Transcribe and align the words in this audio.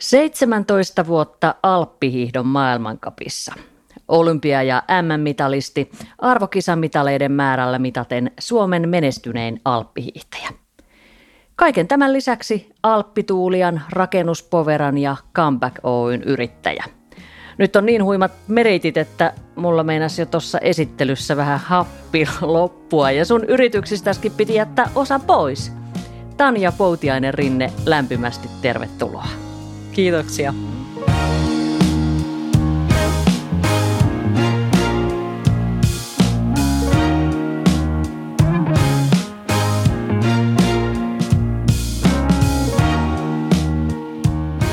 17 0.00 1.06
vuotta 1.06 1.54
Alppihiihdon 1.62 2.46
maailmankapissa. 2.46 3.54
Olympia- 4.08 4.62
ja 4.62 4.82
M-mitalisti 5.02 5.90
arvokisamitaleiden 6.18 7.32
määrällä 7.32 7.78
mitaten 7.78 8.30
Suomen 8.40 8.88
menestynein 8.88 9.60
alppihiihtäjä. 9.64 10.48
Kaiken 11.56 11.88
tämän 11.88 12.12
lisäksi 12.12 12.70
Alppituulian, 12.82 13.82
Rakennuspoveran 13.90 14.98
ja 14.98 15.16
Comeback 15.34 15.76
Oyn 15.82 16.22
yrittäjä. 16.22 16.84
Nyt 17.58 17.76
on 17.76 17.86
niin 17.86 18.04
huimat 18.04 18.32
meritit, 18.48 18.96
että 18.96 19.32
mulla 19.56 19.84
meinasi 19.84 20.22
jo 20.22 20.26
tuossa 20.26 20.58
esittelyssä 20.58 21.36
vähän 21.36 21.60
happi 21.60 22.28
loppua 22.40 23.10
ja 23.10 23.24
sun 23.24 23.44
yrityksistäskin 23.44 24.32
piti 24.32 24.54
jättää 24.54 24.90
osa 24.94 25.18
pois. 25.18 25.72
Tanja 26.36 26.72
Poutiainen 26.72 27.34
Rinne, 27.34 27.72
lämpimästi 27.86 28.48
tervetuloa. 28.62 29.45
Kiitoksia. 29.96 30.54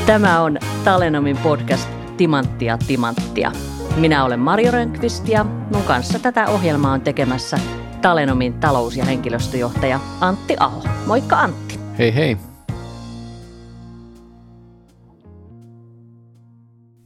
Tämä 0.06 0.42
on 0.42 0.58
Talenomin 0.84 1.38
podcast 1.38 1.90
Timanttia 2.18 2.78
Timanttia. 2.88 3.52
Minä 3.96 4.24
olen 4.24 4.40
Marjo 4.40 4.72
Rönkvist 4.72 5.28
ja 5.28 5.44
mun 5.44 5.84
kanssa 5.84 6.20
tätä 6.20 6.48
ohjelmaa 6.48 6.94
on 6.94 7.02
tekemässä 7.02 7.60
Talenomin 8.02 8.54
talous- 8.54 8.98
ja 8.98 9.06
henkilöstöjohtaja 9.06 10.00
Antti 10.22 10.56
Aho. 10.60 10.84
Moikka 11.06 11.40
Antti. 11.40 11.80
Hei 11.98 12.16
hei. 12.16 12.53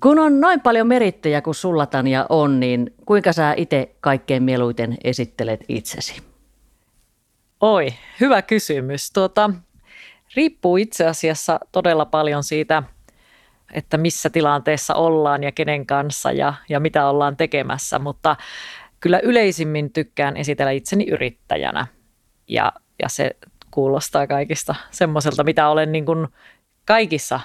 Kun 0.01 0.19
on 0.19 0.39
noin 0.39 0.61
paljon 0.61 0.87
merittejä 0.87 1.41
kuin 1.41 1.55
sulla 1.55 1.85
Tanja 1.85 2.25
on, 2.29 2.59
niin 2.59 2.93
kuinka 3.05 3.33
sä 3.33 3.53
itse 3.57 3.95
kaikkein 4.01 4.43
mieluiten 4.43 4.97
esittelet 5.03 5.65
itsesi? 5.67 6.21
Oi, 7.61 7.93
hyvä 8.19 8.41
kysymys. 8.41 9.11
Tuota, 9.11 9.49
riippuu 10.35 10.77
itse 10.77 11.07
asiassa 11.07 11.59
todella 11.71 12.05
paljon 12.05 12.43
siitä, 12.43 12.83
että 13.73 13.97
missä 13.97 14.29
tilanteessa 14.29 14.95
ollaan 14.95 15.43
ja 15.43 15.51
kenen 15.51 15.85
kanssa 15.85 16.31
ja, 16.31 16.53
ja 16.69 16.79
mitä 16.79 17.09
ollaan 17.09 17.37
tekemässä, 17.37 17.99
mutta 17.99 18.35
kyllä 18.99 19.19
yleisimmin 19.23 19.93
tykkään 19.93 20.37
esitellä 20.37 20.71
itseni 20.71 21.05
yrittäjänä 21.09 21.87
ja, 22.47 22.73
ja 23.03 23.09
se 23.09 23.35
kuulostaa 23.71 24.27
kaikista 24.27 24.75
semmoiselta, 24.91 25.43
mitä 25.43 25.69
olen 25.69 25.91
niin 25.91 26.05
kuin 26.05 26.27
kaikissa 26.85 27.39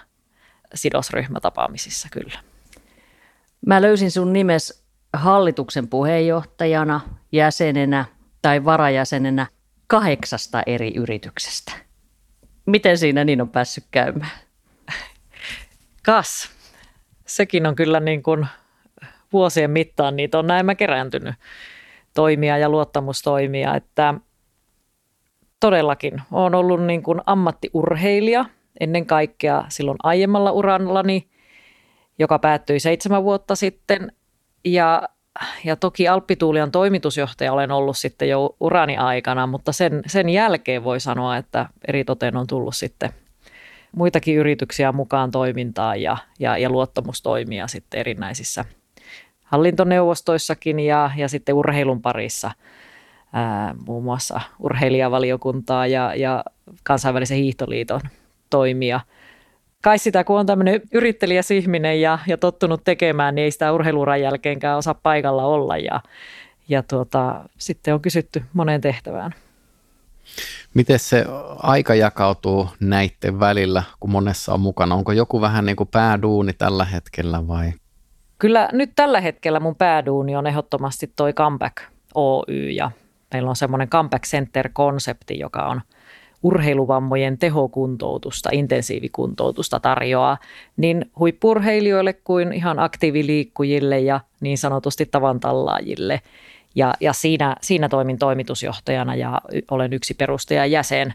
sidosryhmätapaamisissa 0.74 2.08
kyllä. 2.12 2.38
Mä 3.66 3.82
löysin 3.82 4.10
sun 4.10 4.32
nimes 4.32 4.84
hallituksen 5.12 5.88
puheenjohtajana, 5.88 7.00
jäsenenä 7.32 8.04
tai 8.42 8.64
varajäsenenä 8.64 9.46
kahdeksasta 9.86 10.62
eri 10.66 10.92
yrityksestä. 10.96 11.72
Miten 12.66 12.98
siinä 12.98 13.24
niin 13.24 13.40
on 13.40 13.48
päässyt 13.48 13.84
käymään? 13.90 14.30
Kas, 16.02 16.50
sekin 17.26 17.66
on 17.66 17.74
kyllä 17.74 18.00
niin 18.00 18.22
kuin 18.22 18.46
vuosien 19.32 19.70
mittaan 19.70 20.16
niitä 20.16 20.38
on 20.38 20.46
näin 20.46 20.66
mä 20.66 20.74
kerääntynyt 20.74 21.34
toimia 22.14 22.58
ja 22.58 22.68
luottamustoimia, 22.68 23.76
että 23.76 24.14
todellakin 25.60 26.22
olen 26.32 26.54
ollut 26.54 26.84
niin 26.84 27.02
kuin 27.02 27.20
ammattiurheilija 27.26 28.44
ennen 28.80 29.06
kaikkea 29.06 29.64
silloin 29.68 29.98
aiemmalla 30.02 30.52
urallani, 30.52 31.28
joka 32.18 32.38
päättyi 32.38 32.80
seitsemän 32.80 33.24
vuotta 33.24 33.56
sitten 33.56 34.12
ja 34.64 35.02
ja 35.64 35.76
toki 35.76 36.08
Alppituulian 36.08 36.70
toimitusjohtaja 36.72 37.52
olen 37.52 37.70
ollut 37.70 37.96
sitten 37.96 38.28
jo 38.28 38.56
urani 38.60 38.96
aikana, 38.96 39.46
mutta 39.46 39.72
sen, 39.72 40.02
sen 40.06 40.28
jälkeen 40.28 40.84
voi 40.84 41.00
sanoa, 41.00 41.36
että 41.36 41.66
eri 41.88 42.04
toteen 42.04 42.36
on 42.36 42.46
tullut 42.46 42.76
sitten 42.76 43.10
muitakin 43.96 44.36
yrityksiä 44.36 44.92
mukaan 44.92 45.30
toimintaan 45.30 46.02
ja, 46.02 46.16
ja, 46.38 46.58
ja 46.58 46.70
luottamustoimia 46.70 47.66
sitten 47.66 48.00
erinäisissä 48.00 48.64
hallintoneuvostoissakin 49.44 50.80
ja, 50.80 51.10
ja 51.16 51.28
sitten 51.28 51.54
urheilun 51.54 52.02
parissa. 52.02 52.50
Ää, 53.32 53.74
muun 53.86 54.04
muassa 54.04 54.40
urheilijavaliokuntaa 54.58 55.86
ja, 55.86 56.14
ja 56.14 56.44
kansainvälisen 56.82 57.36
hiihtoliiton 57.36 58.00
toimia. 58.52 59.00
Kai 59.82 59.98
sitä, 59.98 60.24
kun 60.24 60.38
on 60.38 60.46
tämmöinen 60.46 60.80
yrittelijäs 60.92 61.50
ihminen 61.50 62.00
ja, 62.00 62.18
ja 62.26 62.36
tottunut 62.36 62.84
tekemään, 62.84 63.34
niin 63.34 63.44
ei 63.44 63.50
sitä 63.50 63.72
urheiluran 63.72 64.20
jälkeenkään 64.20 64.78
osaa 64.78 64.94
paikalla 64.94 65.44
olla. 65.44 65.76
Ja, 65.76 66.00
ja 66.68 66.82
tuota, 66.82 67.44
sitten 67.58 67.94
on 67.94 68.00
kysytty 68.00 68.42
moneen 68.52 68.80
tehtävään. 68.80 69.34
Miten 70.74 70.98
se 70.98 71.24
aika 71.58 71.94
jakautuu 71.94 72.68
näiden 72.80 73.40
välillä, 73.40 73.82
kun 74.00 74.10
monessa 74.10 74.54
on 74.54 74.60
mukana? 74.60 74.94
Onko 74.94 75.12
joku 75.12 75.40
vähän 75.40 75.64
niin 75.66 75.76
kuin 75.76 75.88
pääduuni 75.88 76.52
tällä 76.52 76.84
hetkellä 76.84 77.48
vai? 77.48 77.72
Kyllä 78.38 78.68
nyt 78.72 78.92
tällä 78.96 79.20
hetkellä 79.20 79.60
mun 79.60 79.76
pääduuni 79.76 80.36
on 80.36 80.46
ehdottomasti 80.46 81.12
toi 81.16 81.32
Comeback 81.32 81.76
Oy 82.14 82.70
ja 82.70 82.90
meillä 83.32 83.50
on 83.50 83.56
semmoinen 83.56 83.88
Comeback 83.88 84.24
Center-konsepti, 84.24 85.38
joka 85.38 85.66
on 85.66 85.80
urheiluvammojen 86.42 87.38
tehokuntoutusta, 87.38 88.50
intensiivikuntoutusta 88.52 89.80
tarjoaa 89.80 90.38
niin 90.76 91.10
huippurheilijoille 91.18 92.12
kuin 92.12 92.52
ihan 92.52 92.78
aktiiviliikkujille 92.78 94.00
ja 94.00 94.20
niin 94.40 94.58
sanotusti 94.58 95.06
tavantallaajille– 95.06 96.20
ja, 96.74 96.94
ja 97.00 97.12
siinä, 97.12 97.56
siinä 97.60 97.88
toimin 97.88 98.18
toimitusjohtajana 98.18 99.14
ja 99.14 99.40
olen 99.70 99.92
yksi 99.92 100.14
perustajajäsen. 100.14 101.14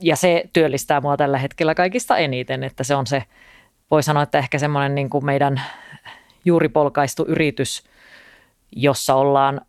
Ja 0.00 0.16
se 0.16 0.44
työllistää 0.52 1.00
mua 1.00 1.16
tällä 1.16 1.38
hetkellä 1.38 1.74
kaikista 1.74 2.16
eniten, 2.16 2.64
että 2.64 2.84
se 2.84 2.94
on 2.94 3.06
se, 3.06 3.24
voi 3.90 4.02
sanoa, 4.02 4.22
että 4.22 4.38
ehkä 4.38 4.58
semmoinen 4.58 4.94
niin 4.94 5.10
kuin 5.10 5.24
meidän 5.24 5.62
juuri 6.44 6.68
polkaistu 6.68 7.24
yritys, 7.28 7.82
jossa 8.76 9.14
ollaan 9.14 9.60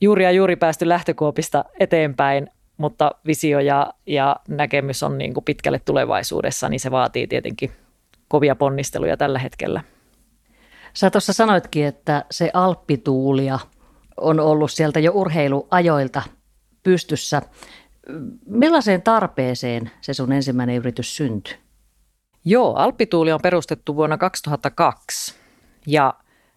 juuri 0.00 0.24
ja 0.24 0.30
juuri 0.30 0.56
päästy 0.56 0.88
lähtökuopista 0.88 1.64
eteenpäin, 1.80 2.50
mutta 2.78 3.10
visio 3.26 3.60
ja, 3.60 3.92
ja 4.06 4.36
näkemys 4.48 5.02
on 5.02 5.18
niin 5.18 5.34
kuin 5.34 5.44
pitkälle 5.44 5.80
tulevaisuudessa, 5.84 6.68
niin 6.68 6.80
se 6.80 6.90
vaatii 6.90 7.26
tietenkin 7.26 7.72
kovia 8.28 8.56
ponnisteluja 8.56 9.16
tällä 9.16 9.38
hetkellä. 9.38 9.80
Sä 10.94 11.10
tuossa 11.10 11.32
sanoitkin, 11.32 11.84
että 11.84 12.24
se 12.30 12.50
alppituulia– 12.54 13.58
on 14.20 14.40
ollut 14.40 14.70
sieltä 14.70 15.00
jo 15.00 15.12
urheiluajoilta 15.14 16.22
pystyssä. 16.82 17.42
Millaiseen 18.46 19.02
tarpeeseen 19.02 19.90
se 20.00 20.14
sun 20.14 20.32
ensimmäinen 20.32 20.76
yritys 20.76 21.16
syntyi? 21.16 21.56
Joo, 22.44 22.74
Alppituuli 22.74 23.32
on 23.32 23.40
perustettu 23.42 23.96
vuonna 23.96 24.18
2002 24.18 25.34
ja 25.86 26.14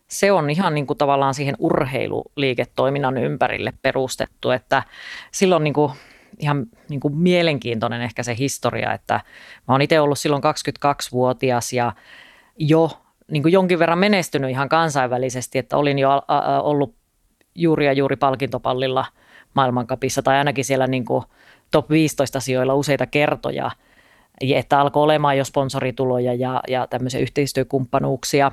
se 0.08 0.32
on 0.32 0.50
ihan 0.50 0.76
niin 0.76 0.88
kuin 0.88 0.98
tavallaan 0.98 1.34
siihen 1.34 1.56
urheiluliiketoiminnan 1.60 3.18
ympärille 3.18 3.74
perustettu, 3.82 4.52
että 4.52 4.84
silloin 5.32 5.64
niin 5.64 5.74
kuin 5.74 5.92
ihan 6.40 6.66
niin 6.90 7.00
kuin 7.00 7.18
mielenkiintoinen 7.18 8.02
ehkä 8.02 8.24
se 8.24 8.36
historia, 8.40 8.94
että 8.94 9.14
mä 9.68 9.74
oon 9.74 9.82
itse 9.82 10.00
ollut 10.00 10.20
silloin 10.20 10.44
22-vuotias 10.44 11.74
ja 11.74 11.94
jo 12.58 12.92
niin 13.32 13.44
kuin 13.44 13.54
jonkin 13.54 13.80
verran 13.80 14.00
menestynyt 14.00 14.50
ihan 14.50 14.70
kansainvälisesti, 14.70 15.60
että 15.60 15.78
olin 15.78 16.00
jo 16.00 16.22
ollut 16.62 16.96
juuri 17.56 17.86
ja 17.86 17.94
juuri 17.94 18.16
palkintopallilla 18.16 19.06
maailmankapissa 19.54 20.22
tai 20.22 20.38
ainakin 20.38 20.66
siellä 20.66 20.88
niin 20.88 21.06
kuin 21.06 21.24
top 21.72 21.90
15 21.90 22.40
sijoilla 22.40 22.76
useita 22.76 23.06
kertoja, 23.06 23.72
että 24.42 24.80
alkoi 24.80 25.04
olemaan 25.04 25.38
jo 25.38 25.46
sponsorituloja 25.46 26.34
ja, 26.34 26.62
ja 26.68 26.88
tämmöisiä 26.88 27.22
yhteistyökumppanuuksia. 27.22 28.52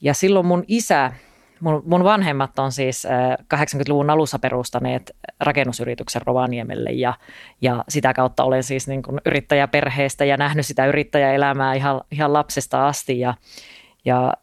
Ja 0.00 0.14
silloin 0.14 0.46
mun 0.46 0.64
isä, 0.68 1.12
mun, 1.60 1.82
mun 1.86 2.04
vanhemmat 2.04 2.58
on 2.58 2.72
siis 2.72 3.06
80-luvun 3.54 4.10
alussa 4.10 4.38
perustaneet 4.38 5.16
rakennusyrityksen 5.40 6.22
Rovaniemelle 6.26 6.90
ja, 6.90 7.14
ja 7.60 7.84
sitä 7.88 8.14
kautta 8.14 8.44
olen 8.44 8.62
siis 8.62 8.88
niin 8.88 9.02
kuin 9.02 9.20
yrittäjäperheestä 9.26 10.24
ja 10.24 10.36
nähnyt 10.36 10.66
sitä 10.66 10.86
yrittäjäelämää 10.86 11.74
ihan, 11.74 12.00
ihan 12.10 12.32
lapsesta 12.32 12.88
asti 12.88 13.20
ja, 13.20 13.34
ja 14.04 14.34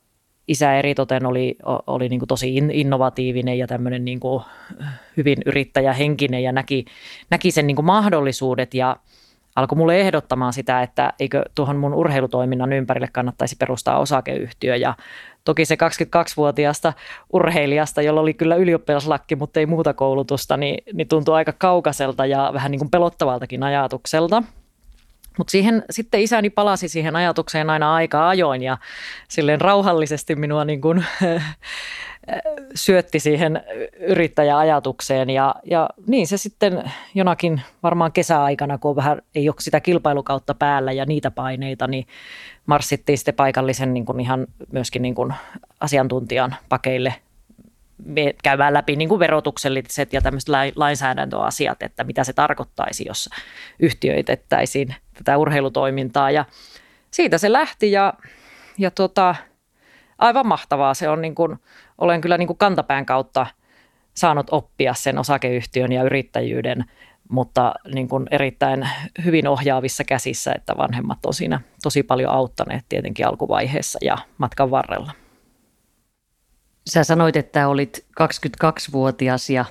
isä 0.48 0.78
eritoten 0.78 1.26
oli, 1.26 1.56
oli 1.88 2.10
niin 2.10 2.20
kuin 2.20 2.28
tosi 2.28 2.56
innovatiivinen 2.56 3.58
ja 3.58 3.68
tämmöinen 3.68 4.06
niin 4.06 4.20
kuin 4.20 4.44
hyvin 5.18 5.38
yrittäjähenkinen 5.46 6.44
ja 6.44 6.52
näki, 6.52 6.86
näki 7.30 7.52
sen 7.52 7.68
niin 7.68 7.76
kuin 7.76 7.86
mahdollisuudet 7.86 8.74
ja 8.74 8.96
alkoi 9.58 9.78
mulle 9.78 10.00
ehdottamaan 10.00 10.54
sitä, 10.54 10.82
että 10.82 11.14
eikö 11.20 11.44
tuohon 11.56 11.78
mun 11.78 11.94
urheilutoiminnan 11.94 12.74
ympärille 12.74 13.08
kannattaisi 13.12 13.56
perustaa 13.56 14.00
osakeyhtiö 14.00 14.76
ja 14.76 14.94
toki 15.44 15.66
se 15.66 15.76
22-vuotiaasta 15.76 16.94
urheilijasta, 17.34 18.02
jolla 18.02 18.22
oli 18.22 18.34
kyllä 18.34 18.56
ylioppilaslakki, 18.56 19.36
mutta 19.36 19.60
ei 19.60 19.66
muuta 19.66 19.94
koulutusta, 19.94 20.58
niin, 20.58 20.84
niin 20.94 21.08
tuntui 21.08 21.36
aika 21.36 21.54
kaukaiselta 21.54 22.26
ja 22.26 22.52
vähän 22.54 22.72
niin 22.72 22.80
kuin 22.80 22.92
pelottavaltakin 22.92 23.64
ajatukselta. 23.64 24.44
Mutta 25.38 25.52
siihen 25.52 25.84
sitten 25.90 26.22
isäni 26.22 26.50
palasi 26.50 26.90
siihen 26.90 27.16
ajatukseen 27.16 27.70
aina 27.70 27.96
aika 27.96 28.30
ajoin 28.30 28.64
ja 28.64 28.78
silleen 29.28 29.62
rauhallisesti 29.62 30.36
minua 30.36 30.66
niin 30.66 30.82
kuin, 30.82 31.06
syötti 32.76 33.20
siihen 33.20 33.64
yrittäjäajatukseen 34.00 35.30
ja, 35.30 35.56
ja 35.64 35.90
niin 36.08 36.28
se 36.28 36.38
sitten 36.38 36.92
jonakin 37.16 37.62
varmaan 37.84 38.12
kesäaikana, 38.12 38.78
kun 38.78 38.90
on 38.90 38.96
vähän, 38.96 39.22
ei 39.36 39.50
ole 39.50 39.56
sitä 39.60 39.80
kilpailukautta 39.80 40.54
päällä 40.54 40.92
ja 40.92 41.06
niitä 41.06 41.32
paineita, 41.32 41.88
niin 41.88 42.08
marssittiin 42.66 43.18
sitten 43.18 43.34
paikallisen 43.34 43.94
niin 43.94 44.06
kuin 44.06 44.20
ihan 44.20 44.48
myöskin 44.72 45.02
niin 45.02 45.16
kuin 45.16 45.34
asiantuntijan 45.80 46.56
pakeille 46.70 47.16
käymään 48.44 48.74
läpi 48.74 48.96
niin 48.96 49.10
kuin 49.10 49.20
verotukselliset 49.20 50.14
ja 50.14 50.22
tämmöiset 50.22 50.50
lainsäädäntöasiat, 50.76 51.84
että 51.84 52.04
mitä 52.04 52.24
se 52.24 52.34
tarkoittaisi, 52.34 53.06
jos 53.08 53.30
yhtiöitettäisiin 53.80 54.96
tätä 55.14 55.38
urheilutoimintaa. 55.38 56.32
Ja 56.32 56.46
siitä 57.12 57.38
se 57.38 57.52
lähti 57.52 57.92
ja, 57.92 58.14
ja 58.78 58.92
tota, 58.92 59.36
aivan 60.18 60.48
mahtavaa. 60.48 60.94
Se 60.94 61.10
on 61.10 61.22
niin 61.22 61.36
kuin, 61.36 61.58
olen 61.98 62.22
kyllä 62.22 62.38
niin 62.38 62.48
kuin 62.48 62.58
kantapään 62.58 63.06
kautta 63.06 63.48
saanut 64.14 64.48
oppia 64.52 64.94
sen 64.94 65.18
osakeyhtiön 65.18 65.92
ja 65.92 66.04
yrittäjyyden, 66.04 66.86
mutta 67.30 67.74
niin 67.94 68.10
kuin 68.10 68.28
erittäin 68.32 68.90
hyvin 69.26 69.48
ohjaavissa 69.48 70.04
käsissä, 70.04 70.54
että 70.56 70.78
vanhemmat 70.78 71.26
on 71.26 71.34
siinä 71.34 71.62
tosi 71.84 72.04
paljon 72.04 72.32
auttaneet 72.32 72.86
tietenkin 72.90 73.28
alkuvaiheessa 73.28 74.00
ja 74.02 74.18
matkan 74.38 74.72
varrella. 74.72 75.12
Sä 76.90 77.04
sanoit, 77.04 77.36
että 77.36 77.68
olit 77.68 78.06
22-vuotias 78.22 79.50
ja 79.50 79.66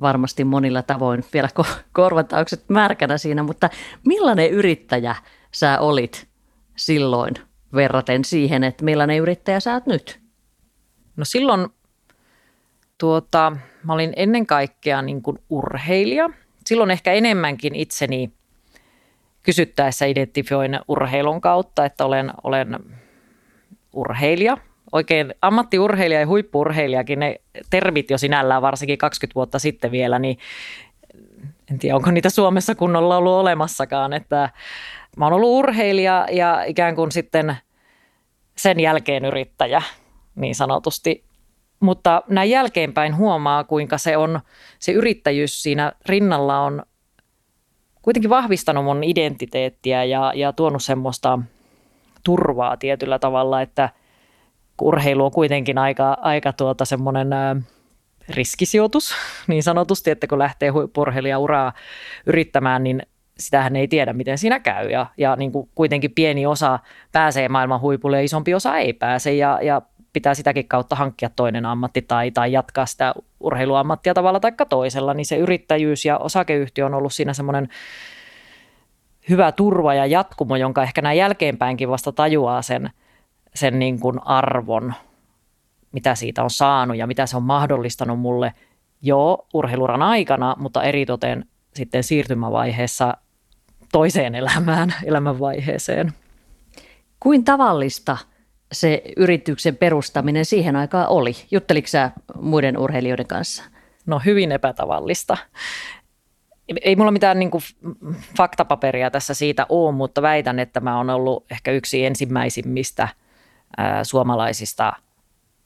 varmasti 0.00 0.44
monilla 0.44 0.82
tavoin 0.82 1.24
vielä 1.32 1.48
korvataukset 1.92 2.64
märkänä 2.68 3.18
siinä, 3.18 3.42
mutta 3.42 3.70
millainen 4.06 4.50
yrittäjä 4.50 5.14
sä 5.52 5.80
olit 5.80 6.28
silloin 6.76 7.34
verraten 7.74 8.24
siihen, 8.24 8.64
että 8.64 8.84
millainen 8.84 9.18
yrittäjä 9.18 9.60
sä 9.60 9.72
oot 9.74 9.86
nyt? 9.86 10.20
No 11.16 11.24
silloin 11.24 11.66
tuota, 12.98 13.56
mä 13.82 13.92
olin 13.92 14.12
ennen 14.16 14.46
kaikkea 14.46 15.02
niin 15.02 15.22
kuin 15.22 15.38
urheilija. 15.50 16.30
Silloin 16.66 16.90
ehkä 16.90 17.12
enemmänkin 17.12 17.74
itseni 17.74 18.32
kysyttäessä 19.42 20.06
identifioin 20.06 20.80
urheilun 20.88 21.40
kautta, 21.40 21.84
että 21.84 22.04
olen, 22.04 22.32
olen 22.42 22.78
urheilija. 23.92 24.56
Oikein 24.92 25.34
ammattiurheilija 25.42 26.20
ja 26.20 26.26
huippurheilijakin, 26.26 27.18
ne 27.18 27.40
termit 27.70 28.10
jo 28.10 28.18
sinällään 28.18 28.62
varsinkin 28.62 28.98
20 28.98 29.34
vuotta 29.34 29.58
sitten 29.58 29.90
vielä, 29.90 30.18
niin 30.18 30.38
en 31.70 31.78
tiedä 31.78 31.96
onko 31.96 32.10
niitä 32.10 32.30
Suomessa 32.30 32.74
kunnolla 32.74 33.16
ollut 33.16 33.32
olemassakaan, 33.32 34.12
että 34.12 34.50
mä 35.16 35.24
oon 35.24 35.32
ollut 35.32 35.58
urheilija 35.58 36.26
ja 36.30 36.64
ikään 36.64 36.96
kuin 36.96 37.12
sitten 37.12 37.56
sen 38.56 38.80
jälkeen 38.80 39.24
yrittäjä 39.24 39.82
niin 40.34 40.54
sanotusti. 40.54 41.24
Mutta 41.80 42.22
näin 42.28 42.50
jälkeenpäin 42.50 43.16
huomaa, 43.16 43.64
kuinka 43.64 43.98
se 43.98 44.16
on, 44.16 44.40
se 44.78 44.92
yrittäjyys 44.92 45.62
siinä 45.62 45.92
rinnalla 46.06 46.60
on 46.60 46.82
kuitenkin 48.02 48.30
vahvistanut 48.30 48.84
mun 48.84 49.04
identiteettiä 49.04 50.04
ja, 50.04 50.32
ja 50.34 50.52
tuonut 50.52 50.82
semmoista 50.82 51.38
turvaa 52.24 52.76
tietyllä 52.76 53.18
tavalla, 53.18 53.62
että 53.62 53.88
urheilu 54.82 55.24
on 55.24 55.30
kuitenkin 55.30 55.78
aika, 55.78 56.16
aika 56.20 56.52
tuota 56.52 56.84
semmoinen 56.84 57.28
riskisijoitus 58.28 59.14
niin 59.46 59.62
sanotusti, 59.62 60.10
että 60.10 60.26
kun 60.26 60.38
lähtee 60.38 60.70
uraa 61.38 61.72
yrittämään, 62.26 62.84
niin 62.84 63.02
sitähän 63.38 63.76
ei 63.76 63.88
tiedä, 63.88 64.12
miten 64.12 64.38
siinä 64.38 64.60
käy. 64.60 64.90
Ja, 64.90 65.06
ja 65.18 65.36
niin 65.36 65.52
kuin 65.52 65.68
kuitenkin 65.74 66.10
pieni 66.10 66.46
osa 66.46 66.78
pääsee 67.12 67.48
maailman 67.48 67.80
huipulle 67.80 68.16
ja 68.16 68.24
isompi 68.24 68.54
osa 68.54 68.76
ei 68.76 68.92
pääse. 68.92 69.34
Ja, 69.34 69.58
ja 69.62 69.82
pitää 70.12 70.34
sitäkin 70.34 70.68
kautta 70.68 70.96
hankkia 70.96 71.30
toinen 71.36 71.66
ammatti 71.66 72.02
tai, 72.02 72.30
tai 72.30 72.52
jatkaa 72.52 72.86
sitä 72.86 73.14
urheiluammattia 73.40 74.14
tavalla 74.14 74.40
tai 74.40 74.52
toisella, 74.68 75.14
niin 75.14 75.26
se 75.26 75.36
yrittäjyys 75.36 76.04
ja 76.04 76.18
osakeyhtiö 76.18 76.86
on 76.86 76.94
ollut 76.94 77.12
siinä 77.12 77.32
semmoinen 77.32 77.68
hyvä 79.28 79.52
turva 79.52 79.94
ja 79.94 80.06
jatkumo, 80.06 80.56
jonka 80.56 80.82
ehkä 80.82 81.02
näin 81.02 81.18
jälkeenpäinkin 81.18 81.88
vasta 81.88 82.12
tajuaa 82.12 82.62
sen, 82.62 82.90
sen 83.54 83.78
niin 83.78 84.00
kuin 84.00 84.26
arvon, 84.26 84.94
mitä 85.92 86.14
siitä 86.14 86.42
on 86.42 86.50
saanut 86.50 86.96
ja 86.96 87.06
mitä 87.06 87.26
se 87.26 87.36
on 87.36 87.42
mahdollistanut 87.42 88.20
mulle 88.20 88.54
jo 89.02 89.46
urheiluran 89.54 90.02
aikana, 90.02 90.56
mutta 90.58 90.82
eritoten 90.82 91.44
sitten 91.74 92.04
siirtymävaiheessa 92.04 93.16
toiseen 93.92 94.34
elämään, 94.34 94.94
elämänvaiheeseen. 95.04 96.12
Kuin 97.20 97.44
tavallista 97.44 98.16
se 98.72 99.02
yrityksen 99.16 99.76
perustaminen 99.76 100.44
siihen 100.44 100.76
aikaan 100.76 101.08
oli? 101.08 101.32
Jutteliko 101.50 101.88
sä 101.88 102.10
muiden 102.40 102.78
urheilijoiden 102.78 103.26
kanssa? 103.26 103.64
No 104.06 104.20
hyvin 104.24 104.52
epätavallista. 104.52 105.36
Ei 106.82 106.96
mulla 106.96 107.10
mitään 107.10 107.38
niin 107.38 107.50
kuin, 107.50 107.62
faktapaperia 108.36 109.10
tässä 109.10 109.34
siitä 109.34 109.66
ole, 109.68 109.92
mutta 109.92 110.22
väitän, 110.22 110.58
että 110.58 110.80
mä 110.80 110.96
oon 110.96 111.10
ollut 111.10 111.44
ehkä 111.50 111.70
yksi 111.70 112.04
ensimmäisimmistä 112.04 113.08
ää, 113.76 114.04
suomalaisista 114.04 114.92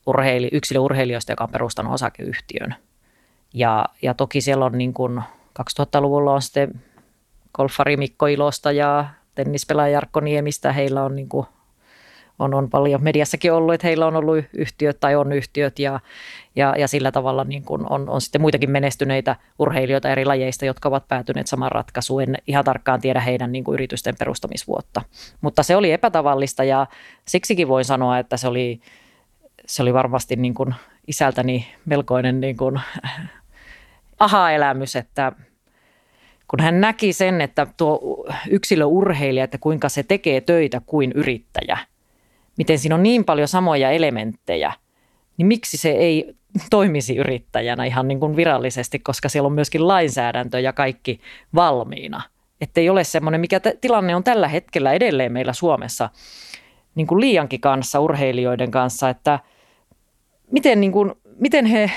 urheili, 0.06 0.48
yksilöurheilijoista, 0.52 1.32
joka 1.32 1.44
on 1.44 1.50
perustanut 1.50 1.94
osakeyhtiön. 1.94 2.74
Ja, 3.54 3.86
ja 4.02 4.14
toki 4.14 4.40
siellä 4.40 4.64
on 4.64 4.78
niin 4.78 4.94
kuin, 4.94 5.22
2000-luvulla 5.60 6.34
on 6.34 6.42
sitten 6.42 6.82
golfari 7.60 7.96
Mikko 7.96 8.26
Ilosta 8.26 8.72
ja 8.72 9.06
tennispelaaja 9.34 9.92
Jarkko 9.92 10.20
Niemistä. 10.20 10.72
Heillä 10.72 11.04
on, 11.04 11.16
niin 11.16 11.28
kuin, 11.28 11.46
on, 12.38 12.54
on 12.54 12.70
paljon 12.70 13.02
mediassakin 13.02 13.52
ollut, 13.52 13.74
että 13.74 13.86
heillä 13.86 14.06
on 14.06 14.16
ollut 14.16 14.44
yhtiöt 14.52 15.00
tai 15.00 15.16
on 15.16 15.32
yhtiöt 15.32 15.78
ja, 15.78 16.00
ja, 16.56 16.74
ja 16.78 16.88
sillä 16.88 17.12
tavalla 17.12 17.44
niin 17.44 17.64
kuin 17.64 17.86
on, 17.90 18.08
on 18.08 18.20
sitten 18.20 18.40
muitakin 18.40 18.70
menestyneitä 18.70 19.36
urheilijoita 19.58 20.08
eri 20.08 20.24
lajeista, 20.24 20.64
jotka 20.64 20.88
ovat 20.88 21.08
päätyneet 21.08 21.46
samaan 21.46 21.72
ratkaisuun. 21.72 22.22
En 22.22 22.36
ihan 22.46 22.64
tarkkaan 22.64 23.00
tiedä 23.00 23.20
heidän 23.20 23.52
niin 23.52 23.64
kuin 23.64 23.74
yritysten 23.74 24.14
perustamisvuotta, 24.18 25.02
mutta 25.40 25.62
se 25.62 25.76
oli 25.76 25.92
epätavallista 25.92 26.64
ja 26.64 26.86
siksikin 27.24 27.68
voin 27.68 27.84
sanoa, 27.84 28.18
että 28.18 28.36
se 28.36 28.48
oli, 28.48 28.80
se 29.66 29.82
oli 29.82 29.94
varmasti 29.94 30.36
niin 30.36 30.54
kuin 30.54 30.74
isältäni 31.06 31.66
melkoinen 31.84 32.40
niin 32.40 32.56
kuin 32.56 32.80
aha-elämys, 34.18 34.96
että 34.96 35.32
kun 36.50 36.60
hän 36.60 36.80
näki 36.80 37.12
sen, 37.12 37.40
että 37.40 37.66
tuo 37.76 38.26
yksilöurheilija, 38.50 39.44
että 39.44 39.58
kuinka 39.58 39.88
se 39.88 40.02
tekee 40.02 40.40
töitä 40.40 40.80
kuin 40.86 41.12
yrittäjä, 41.12 41.78
miten 42.58 42.78
siinä 42.78 42.94
on 42.94 43.02
niin 43.02 43.24
paljon 43.24 43.48
samoja 43.48 43.90
elementtejä, 43.90 44.72
niin 45.36 45.46
miksi 45.46 45.76
se 45.76 45.90
ei 45.90 46.34
toimisi 46.70 47.16
yrittäjänä 47.16 47.84
ihan 47.84 48.08
niin 48.08 48.20
kuin 48.20 48.36
virallisesti, 48.36 48.98
koska 48.98 49.28
siellä 49.28 49.46
on 49.46 49.52
myöskin 49.52 49.88
lainsäädäntö 49.88 50.60
ja 50.60 50.72
kaikki 50.72 51.20
valmiina. 51.54 52.22
Että 52.60 52.80
ei 52.80 52.90
ole 52.90 53.04
semmoinen, 53.04 53.40
mikä 53.40 53.60
t- 53.60 53.80
tilanne 53.80 54.16
on 54.16 54.24
tällä 54.24 54.48
hetkellä 54.48 54.92
edelleen 54.92 55.32
meillä 55.32 55.52
Suomessa 55.52 56.10
niin 56.94 57.06
kuin 57.06 57.20
liiankin 57.20 57.60
kanssa, 57.60 58.00
urheilijoiden 58.00 58.70
kanssa, 58.70 59.08
että 59.08 59.38
miten, 60.50 60.80
niin 60.80 60.92
kuin, 60.92 61.12
miten 61.38 61.66
he 61.66 61.90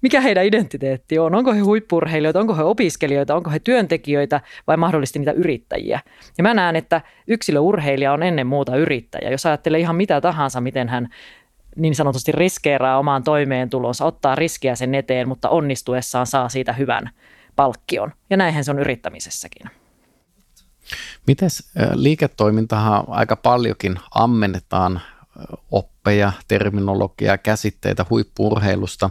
mikä 0.00 0.20
heidän 0.20 0.44
identiteetti 0.44 1.18
on. 1.18 1.34
Onko 1.34 1.52
he 1.52 1.60
huippurheilijoita, 1.60 2.40
onko 2.40 2.54
he 2.54 2.62
opiskelijoita, 2.62 3.34
onko 3.34 3.50
he 3.50 3.58
työntekijöitä 3.58 4.40
vai 4.66 4.76
mahdollisesti 4.76 5.18
niitä 5.18 5.32
yrittäjiä. 5.32 6.00
Ja 6.38 6.42
mä 6.42 6.54
näen, 6.54 6.76
että 6.76 7.00
yksilöurheilija 7.28 8.12
on 8.12 8.22
ennen 8.22 8.46
muuta 8.46 8.76
yrittäjä. 8.76 9.30
Jos 9.30 9.46
ajattelee 9.46 9.80
ihan 9.80 9.96
mitä 9.96 10.20
tahansa, 10.20 10.60
miten 10.60 10.88
hän 10.88 11.08
niin 11.76 11.94
sanotusti 11.94 12.32
riskeeraa 12.32 12.98
omaan 12.98 13.24
toimeentulonsa, 13.24 14.04
ottaa 14.04 14.34
riskiä 14.34 14.74
sen 14.74 14.94
eteen, 14.94 15.28
mutta 15.28 15.48
onnistuessaan 15.48 16.26
saa 16.26 16.48
siitä 16.48 16.72
hyvän 16.72 17.10
palkkion. 17.56 18.12
Ja 18.30 18.36
näinhän 18.36 18.64
se 18.64 18.70
on 18.70 18.78
yrittämisessäkin. 18.78 19.70
Mites 21.26 21.72
liiketoimintahan 21.94 23.04
aika 23.08 23.36
paljonkin 23.36 23.96
ammennetaan 24.14 25.00
oppeja, 25.70 26.32
terminologiaa, 26.48 27.38
käsitteitä 27.38 28.06
huippurheilusta. 28.10 29.10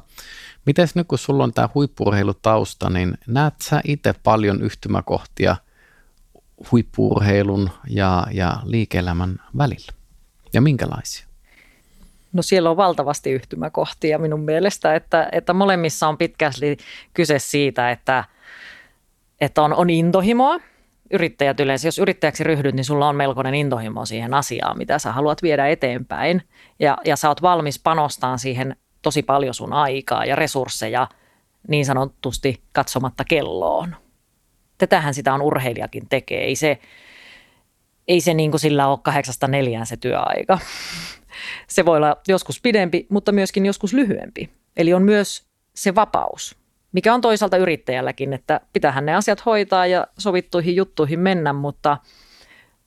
Miten 0.66 0.88
nyt 0.96 1.08
kun 1.08 1.18
sulla 1.18 1.44
on 1.44 1.54
tämä 1.54 1.70
huippurheilutausta, 1.76 2.90
niin 2.90 3.18
näet 3.28 3.54
sä 3.62 3.82
itse 3.84 4.14
paljon 4.24 4.62
yhtymäkohtia 4.62 5.56
huippurheilun 6.72 7.70
ja, 7.90 8.28
ja 8.32 8.58
liike-elämän 8.64 9.40
välillä? 9.58 9.94
Ja 10.54 10.62
minkälaisia? 10.62 11.28
No 12.34 12.42
siellä 12.42 12.70
on 12.70 12.78
valtavasti 12.78 13.32
yhtymäkohtia 13.32 14.20
minun 14.20 14.40
mielestä, 14.40 14.96
että, 14.96 15.30
että 15.32 15.54
molemmissa 15.54 16.08
on 16.08 16.18
pitkästi 16.18 16.78
kyse 17.14 17.40
siitä, 17.40 17.92
että, 17.92 18.24
että 19.42 19.62
on, 19.62 19.74
on 19.74 19.90
intohimoa 19.90 20.60
yrittäjät 21.14 21.60
yleensä, 21.60 21.88
jos 21.88 22.00
yrittäjäksi 22.00 22.44
ryhdyt, 22.44 22.76
niin 22.76 22.86
sulla 22.86 23.10
on 23.10 23.16
melkoinen 23.16 23.56
intohimo 23.56 24.06
siihen 24.06 24.34
asiaan, 24.34 24.78
mitä 24.78 25.00
sä 25.00 25.12
haluat 25.12 25.44
viedä 25.44 25.68
eteenpäin. 25.68 26.42
Ja, 26.80 26.98
ja 27.06 27.16
sä 27.16 27.28
oot 27.28 27.42
valmis 27.42 27.80
panostaa 27.80 28.38
siihen 28.38 28.76
tosi 29.02 29.24
paljon 29.24 29.54
sun 29.54 29.74
aikaa 29.74 30.26
ja 30.26 30.36
resursseja 30.36 31.08
niin 31.68 31.86
sanotusti 31.86 32.64
katsomatta 32.72 33.24
kelloon. 33.24 33.96
Tätähän 34.78 35.14
sitä 35.14 35.34
on 35.34 35.42
urheilijakin 35.42 36.10
tekee. 36.10 36.44
Ei 36.44 36.56
se, 36.56 36.80
ei 38.08 38.22
se 38.22 38.34
niin 38.34 38.52
kuin 38.52 38.62
sillä 38.62 38.88
ole 38.88 39.00
kahdeksasta 39.04 39.48
neljään 39.48 39.86
se 39.86 39.98
työaika. 39.98 40.60
Se 41.68 41.86
voi 41.86 41.98
olla 41.98 42.18
joskus 42.28 42.62
pidempi, 42.62 43.06
mutta 43.10 43.32
myöskin 43.32 43.66
joskus 43.66 43.94
lyhyempi. 43.94 44.50
Eli 44.78 44.94
on 44.94 45.04
myös 45.04 45.48
se 45.76 45.96
vapaus, 45.96 46.61
mikä 46.92 47.14
on 47.14 47.22
toisaalta 47.22 47.58
yrittäjälläkin, 47.58 48.34
että 48.34 48.62
pitähän 48.74 49.06
ne 49.06 49.16
asiat 49.16 49.46
hoitaa 49.46 49.88
ja 49.88 50.08
sovittuihin 50.18 50.76
juttuihin 50.76 51.20
mennä, 51.20 51.54
mutta, 51.54 51.98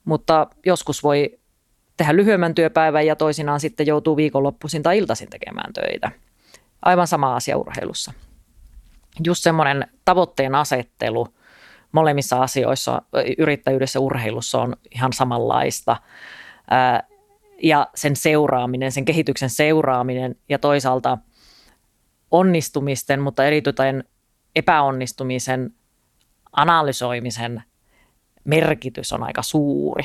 mutta 0.05 0.47
joskus 0.65 1.03
voi 1.03 1.39
tehdä 1.97 2.15
lyhyemmän 2.15 2.55
työpäivän 2.55 3.05
ja 3.05 3.15
toisinaan 3.15 3.59
sitten 3.59 3.87
joutuu 3.87 4.17
viikonloppuisin 4.17 4.83
tai 4.83 4.97
iltaisin 4.97 5.29
tekemään 5.29 5.73
töitä. 5.73 6.11
Aivan 6.81 7.07
sama 7.07 7.35
asia 7.35 7.57
urheilussa. 7.57 8.13
Just 9.25 9.43
semmoinen 9.43 9.87
tavoitteen 10.05 10.55
asettelu 10.55 11.27
molemmissa 11.91 12.41
asioissa, 12.41 13.01
yrittäjyydessä 13.37 13.99
urheilussa 13.99 14.61
on 14.61 14.75
ihan 14.91 15.13
samanlaista. 15.13 15.97
Ja 17.63 17.87
sen 17.95 18.15
seuraaminen, 18.15 18.91
sen 18.91 19.05
kehityksen 19.05 19.49
seuraaminen 19.49 20.35
ja 20.49 20.59
toisaalta 20.59 21.17
onnistumisten, 22.31 23.21
mutta 23.21 23.45
erityisen 23.45 24.03
epäonnistumisen 24.55 25.73
analysoimisen 26.51 27.63
merkitys 28.43 29.13
on 29.13 29.23
aika 29.23 29.41
suuri. 29.41 30.03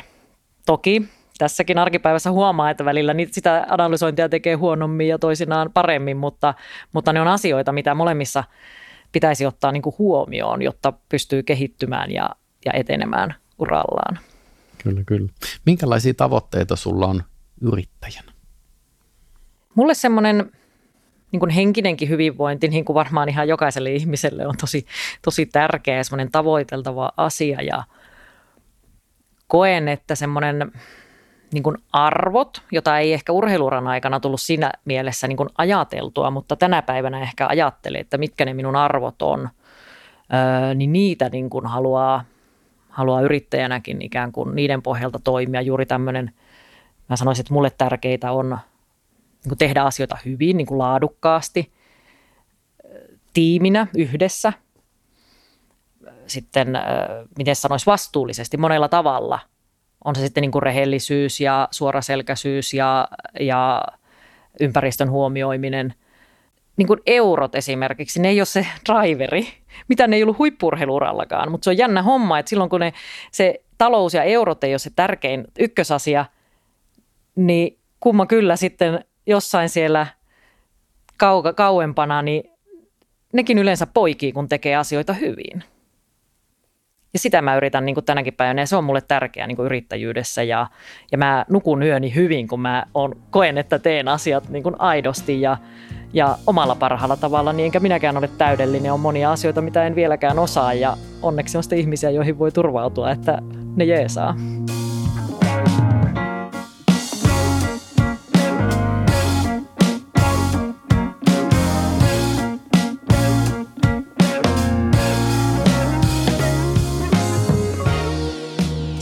Toki 0.67 1.09
tässäkin 1.39 1.79
arkipäivässä 1.79 2.31
huomaa, 2.31 2.71
että 2.71 2.85
välillä 2.85 3.15
niitä, 3.15 3.35
sitä 3.35 3.67
analysointia 3.69 4.29
tekee 4.29 4.55
huonommin 4.55 5.09
ja 5.09 5.19
toisinaan 5.19 5.73
paremmin, 5.73 6.17
mutta, 6.17 6.55
mutta 6.93 7.13
ne 7.13 7.21
on 7.21 7.29
asioita, 7.29 7.73
mitä 7.73 7.95
molemmissa 7.95 8.45
pitäisi 9.13 9.47
ottaa 9.47 9.73
niin 9.73 9.83
kuin 9.83 9.95
huomioon, 9.99 10.63
jotta 10.63 10.93
pystyy 11.09 11.43
kehittymään 11.43 12.11
ja, 12.11 12.31
ja 12.65 12.73
etenemään 12.75 13.35
urallaan. 13.59 14.19
Kyllä, 14.83 15.03
kyllä. 15.07 15.29
Minkälaisia 15.67 16.15
tavoitteita 16.15 16.77
sulla 16.77 17.07
on 17.07 17.23
yrittäjänä? 17.61 18.33
Mulle 19.75 19.95
semmoinen 19.95 20.53
niin 21.33 21.41
kuin 21.41 21.51
henkinenkin 21.51 22.09
hyvinvointi, 22.09 22.69
niin 22.69 22.85
kuin 22.85 22.95
varmaan 22.95 23.29
ihan 23.29 23.49
jokaiselle 23.49 23.91
ihmiselle 23.91 24.47
on 24.47 24.55
tosi, 24.61 24.87
tosi 25.25 25.47
tärkeä 25.47 25.97
ja 25.97 26.03
tavoiteltava 26.33 27.13
asia 27.17 27.63
ja 27.63 27.83
koen, 29.47 29.89
että 29.89 30.15
semmoinen 30.15 30.73
niin 31.53 31.63
kuin 31.63 31.77
arvot, 31.93 32.63
jota 32.73 32.99
ei 32.99 33.13
ehkä 33.13 33.33
urheiluran 33.33 33.89
aikana 33.89 34.21
tullut 34.21 34.41
siinä 34.41 34.73
mielessä 34.85 35.29
niin 35.29 35.37
kuin 35.37 35.49
ajateltua, 35.59 36.31
mutta 36.31 36.57
tänä 36.57 36.83
päivänä 36.83 37.21
ehkä 37.21 37.47
ajattelee, 37.47 38.01
että 38.01 38.19
mitkä 38.19 38.45
ne 38.45 38.55
minun 38.55 38.77
arvot 38.77 39.23
on, 39.23 39.49
niin 40.75 40.93
niitä 40.93 41.29
niin 41.29 41.51
kuin 41.51 41.67
haluaa, 41.67 42.25
haluaa 42.89 43.21
yrittäjänäkin 43.21 44.03
ikään 44.03 44.33
kuin 44.33 44.55
niiden 44.55 44.83
pohjalta 44.83 45.19
toimia. 45.25 45.61
Juuri 45.61 45.87
tämmöinen, 45.87 46.33
mä 47.09 47.17
sanoisin, 47.17 47.43
että 47.43 47.55
mulle 47.55 47.71
tärkeitä 47.79 48.33
on 48.33 48.59
niin 49.45 49.59
tehdä 49.59 49.83
asioita 49.83 50.19
hyvin, 50.25 50.57
niin 50.57 50.67
kuin 50.67 50.79
laadukkaasti, 50.79 51.73
tiiminä, 53.33 53.87
yhdessä, 53.97 54.53
sitten, 56.27 56.79
miten 57.39 57.57
sanoisi, 57.57 57.87
vastuullisesti 57.87 58.57
monella 58.57 58.89
tavalla– 58.89 59.39
on 60.05 60.15
se 60.17 60.21
sitten 60.21 60.41
niin 60.41 60.51
kuin 60.51 60.63
rehellisyys 60.63 61.41
ja 61.41 61.69
suoraselkäisyys 61.71 62.75
ja, 62.75 63.09
ja 63.41 63.85
ympäristön 64.61 65.11
huomioiminen. 65.11 65.95
Niin 66.77 66.87
kuin 66.87 67.01
eurot 67.07 67.55
esimerkiksi, 67.55 68.21
ne 68.21 68.29
ei 68.29 68.41
ole 68.41 68.47
se 68.47 68.67
driveri, 68.89 69.49
mitä 69.89 70.07
ne 70.07 70.17
ei 70.17 70.23
ollut 70.23 70.39
huippurheiluurallakaan, 70.39 71.51
mutta 71.51 71.65
se 71.65 71.71
on 71.71 71.79
jännä 71.79 72.03
homma, 72.03 72.39
että 72.39 72.51
silloin 72.51 72.71
kun 72.71 72.81
ne, 72.81 72.93
se 73.33 73.55
talous 73.79 74.15
ja 74.15 74.23
eurot 74.23 74.65
ei 74.65 74.73
ole 74.73 74.79
se 74.79 74.91
tärkein 74.97 75.45
ykkösasia, 75.59 76.25
niin 77.37 77.79
kumma 78.01 78.27
kyllä 78.27 78.57
sitten 78.57 79.05
jossain 79.27 79.69
siellä 79.69 80.07
kauka, 81.17 81.53
kauempana, 81.53 82.23
niin 82.23 82.51
nekin 83.33 83.59
yleensä 83.59 83.87
poikii, 83.87 84.33
kun 84.33 84.49
tekee 84.49 84.77
asioita 84.77 85.13
hyvin. 85.13 85.65
Ja 87.13 87.19
sitä 87.19 87.43
mä 87.43 87.57
yritän 87.57 87.87
niin 87.87 87.95
kuin 87.95 88.05
tänäkin 88.05 88.35
päivänä 88.35 88.63
ja 88.63 88.67
se 88.67 88.77
on 88.77 88.85
mulle 88.85 89.01
tärkeää 89.01 89.47
niin 89.47 89.61
yrittäjyydessä 89.61 90.43
ja, 90.43 90.67
ja 91.13 91.19
mä 91.19 91.45
nukun 91.49 91.83
yöni 91.83 92.15
hyvin, 92.15 92.49
kun 92.49 92.61
mä 92.61 92.85
on, 92.95 93.17
koen, 93.31 93.59
että 93.59 93.79
teen 93.79 94.09
asiat 94.09 94.49
niin 94.49 94.63
kuin 94.63 94.75
aidosti 94.79 95.41
ja, 95.41 95.57
ja 96.13 96.39
omalla 96.47 96.75
parhaalla 96.75 97.17
tavalla, 97.17 97.53
niin 97.53 97.65
enkä 97.65 97.81
minäkään 97.81 98.17
ole 98.17 98.29
täydellinen. 98.39 98.93
On 98.93 99.01
monia 99.01 99.33
asioita, 99.33 99.61
mitä 99.63 99.87
en 99.87 99.95
vieläkään 99.95 100.39
osaa 100.39 100.75
ja 100.75 100.97
onneksi 101.23 101.57
on 101.57 101.63
sitten 101.63 101.79
ihmisiä, 101.79 102.11
joihin 102.11 102.39
voi 102.39 102.53
turvautua, 102.53 103.11
että 103.11 103.39
ne 103.77 103.85
jeesaa. 103.85 104.35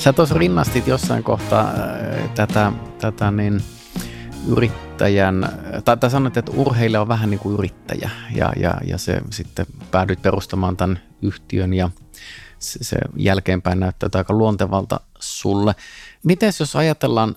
Sä 0.09 0.13
tuossa 0.13 0.35
rinnastit 0.35 0.87
jossain 0.87 1.23
kohtaa 1.25 1.71
äh, 1.71 2.31
tätä, 2.35 2.73
tätä 3.01 3.31
niin 3.31 3.63
yrittäjän, 4.47 5.49
tai, 5.85 5.97
tai 5.97 6.11
sanoit, 6.11 6.37
että 6.37 6.53
urheilija 6.53 7.01
on 7.01 7.09
vähän 7.09 7.31
niin 7.31 7.41
kuin 7.41 7.55
yrittäjä 7.55 8.11
ja, 8.35 8.53
ja, 8.57 8.75
ja 8.85 8.99
se 8.99 9.21
sitten 9.31 9.67
päädyit 9.91 10.23
perustamaan 10.23 10.77
tämän 10.77 11.01
yhtiön 11.23 11.75
ja 11.75 11.91
se, 12.59 12.85
se 12.85 12.97
jälkeenpäin 13.17 13.81
näyttää 13.81 14.09
aika 14.15 14.35
luontevalta 14.35 15.01
sulle. 15.19 15.75
Miten 16.25 16.53
jos 16.61 16.77
ajatellaan, 16.77 17.37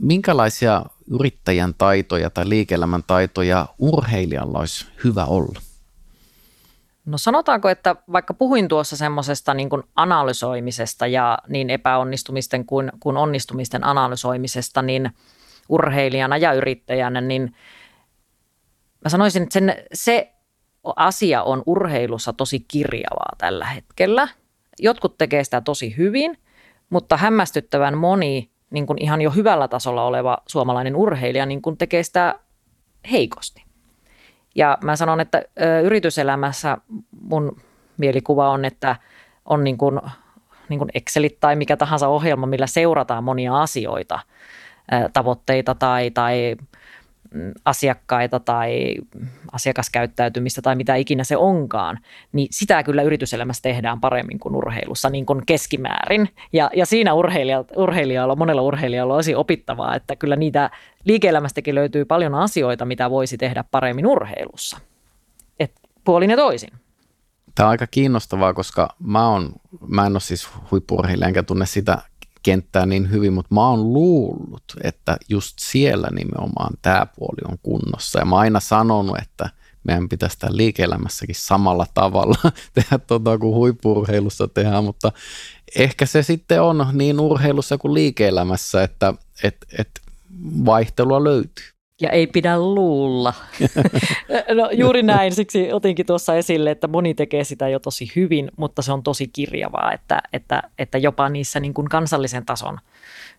minkälaisia 0.00 0.84
yrittäjän 1.10 1.74
taitoja 1.74 2.30
tai 2.30 2.48
liike-elämän 2.48 3.02
taitoja 3.06 3.66
urheilijalla 3.78 4.58
olisi 4.58 4.86
hyvä 5.04 5.24
olla? 5.24 5.60
No 7.06 7.18
sanotaanko, 7.18 7.68
että 7.68 7.96
vaikka 8.12 8.34
puhuin 8.34 8.68
tuossa 8.68 8.96
semmoisesta 8.96 9.54
niin 9.54 9.68
kuin 9.68 9.82
analysoimisesta 9.96 11.06
ja 11.06 11.38
niin 11.48 11.70
epäonnistumisten 11.70 12.66
kuin, 12.66 12.92
kuin 13.00 13.16
onnistumisten 13.16 13.84
analysoimisesta, 13.84 14.82
niin 14.82 15.10
urheilijana 15.68 16.36
ja 16.36 16.52
yrittäjänä, 16.52 17.20
niin 17.20 17.54
mä 19.04 19.08
sanoisin, 19.08 19.42
että 19.42 19.52
sen, 19.52 19.74
se 19.92 20.32
asia 20.96 21.42
on 21.42 21.62
urheilussa 21.66 22.32
tosi 22.32 22.60
kirjavaa 22.60 23.34
tällä 23.38 23.66
hetkellä. 23.66 24.28
Jotkut 24.78 25.18
tekee 25.18 25.44
sitä 25.44 25.60
tosi 25.60 25.96
hyvin, 25.96 26.38
mutta 26.90 27.16
hämmästyttävän 27.16 27.98
moni 27.98 28.50
niin 28.70 28.86
kuin 28.86 29.02
ihan 29.02 29.22
jo 29.22 29.30
hyvällä 29.30 29.68
tasolla 29.68 30.04
oleva 30.04 30.38
suomalainen 30.46 30.96
urheilija 30.96 31.46
niin 31.46 31.62
kuin 31.62 31.78
tekee 31.78 32.02
sitä 32.02 32.38
heikosti. 33.10 33.71
Ja 34.54 34.78
mä 34.84 34.96
sanon, 34.96 35.20
että 35.20 35.42
yrityselämässä 35.84 36.76
mun 37.20 37.56
mielikuva 37.98 38.50
on, 38.50 38.64
että 38.64 38.96
on 39.44 39.64
niin 39.64 39.78
kuin, 39.78 40.00
niin 40.68 40.78
kuin 40.78 40.90
Excelit 40.94 41.40
tai 41.40 41.56
mikä 41.56 41.76
tahansa 41.76 42.08
ohjelma, 42.08 42.46
millä 42.46 42.66
seurataan 42.66 43.24
monia 43.24 43.62
asioita, 43.62 44.18
tavoitteita 45.12 45.74
tai, 45.74 46.10
tai 46.10 46.56
asiakkaita 47.64 48.40
tai 48.40 48.96
asiakaskäyttäytymistä 49.52 50.62
tai 50.62 50.76
mitä 50.76 50.94
ikinä 50.94 51.24
se 51.24 51.36
onkaan, 51.36 51.98
niin 52.32 52.48
sitä 52.50 52.82
kyllä 52.82 53.02
yrityselämässä 53.02 53.62
tehdään 53.62 54.00
paremmin 54.00 54.38
kuin 54.38 54.56
urheilussa 54.56 55.10
niin 55.10 55.26
kuin 55.26 55.46
keskimäärin. 55.46 56.28
Ja, 56.52 56.70
ja 56.76 56.86
siinä 56.86 57.14
urheilijalla, 57.14 57.66
urheilijalla, 57.76 58.36
monella 58.36 58.62
urheilijalla 58.62 59.14
olisi 59.14 59.34
opittavaa, 59.34 59.96
että 59.96 60.16
kyllä 60.16 60.36
niitä 60.36 60.70
liike-elämästäkin 61.04 61.74
löytyy 61.74 62.04
paljon 62.04 62.34
asioita, 62.34 62.84
mitä 62.84 63.10
voisi 63.10 63.38
tehdä 63.38 63.64
paremmin 63.70 64.06
urheilussa. 64.06 64.78
Et 65.60 65.72
puolin 66.04 66.30
ja 66.30 66.36
toisin. 66.36 66.70
Tämä 67.54 67.66
on 67.66 67.70
aika 67.70 67.86
kiinnostavaa, 67.86 68.54
koska 68.54 68.94
mä, 68.98 69.28
on, 69.28 69.52
mä 69.86 70.06
en 70.06 70.12
ole 70.12 70.20
siis 70.20 70.48
huippurheilija 70.70 71.28
enkä 71.28 71.42
tunne 71.42 71.66
sitä 71.66 71.98
kenttää 72.42 72.86
niin 72.86 73.10
hyvin, 73.10 73.32
mutta 73.32 73.54
mä 73.54 73.68
oon 73.68 73.92
luullut, 73.92 74.64
että 74.84 75.16
just 75.28 75.58
siellä 75.58 76.08
nimenomaan 76.12 76.74
tämä 76.82 77.06
puoli 77.18 77.52
on 77.52 77.58
kunnossa. 77.62 78.18
Ja 78.18 78.24
mä 78.24 78.34
oon 78.34 78.40
aina 78.40 78.60
sanonut, 78.60 79.18
että 79.22 79.50
meidän 79.84 80.08
pitäisi 80.08 80.38
tämä 80.38 80.56
liike-elämässäkin 80.56 81.34
samalla 81.38 81.86
tavalla 81.94 82.36
tehdä 82.74 82.98
tuota 82.98 83.38
kuin 83.38 83.54
huippurheilussa 83.54 84.48
tehdään, 84.48 84.84
mutta 84.84 85.12
ehkä 85.76 86.06
se 86.06 86.22
sitten 86.22 86.62
on 86.62 86.86
niin 86.92 87.20
urheilussa 87.20 87.78
kuin 87.78 87.94
liike-elämässä, 87.94 88.82
että 88.82 89.14
et, 89.42 89.56
et 89.78 89.90
vaihtelua 90.64 91.24
löytyy. 91.24 91.71
Ja 92.02 92.10
ei 92.10 92.26
pidä 92.26 92.58
luulla. 92.58 93.34
no 94.58 94.70
juuri 94.72 95.02
näin, 95.02 95.32
siksi 95.32 95.72
otinkin 95.72 96.06
tuossa 96.06 96.34
esille, 96.34 96.70
että 96.70 96.88
moni 96.88 97.14
tekee 97.14 97.44
sitä 97.44 97.68
jo 97.68 97.78
tosi 97.78 98.12
hyvin, 98.16 98.50
mutta 98.56 98.82
se 98.82 98.92
on 98.92 99.02
tosi 99.02 99.28
kirjavaa, 99.28 99.92
että, 99.92 100.22
että, 100.32 100.62
että 100.78 100.98
jopa 100.98 101.28
niissä 101.28 101.60
niin 101.60 101.74
kuin 101.74 101.88
kansallisen 101.88 102.46
tason 102.46 102.78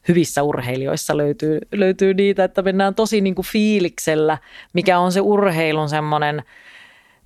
hyvissä 0.08 0.44
urheilijoissa 0.44 1.18
löytyy, 1.18 1.60
löytyy 1.72 2.14
niitä, 2.14 2.44
että 2.44 2.62
mennään 2.62 2.96
tosi 2.96 3.22
niin 3.22 3.36
kuin 3.36 3.46
fiiliksellä, 3.46 4.38
mikä 4.74 5.00
on 5.00 5.12
se 5.12 5.22
urheilun 5.22 5.90
semmoinen 5.90 6.44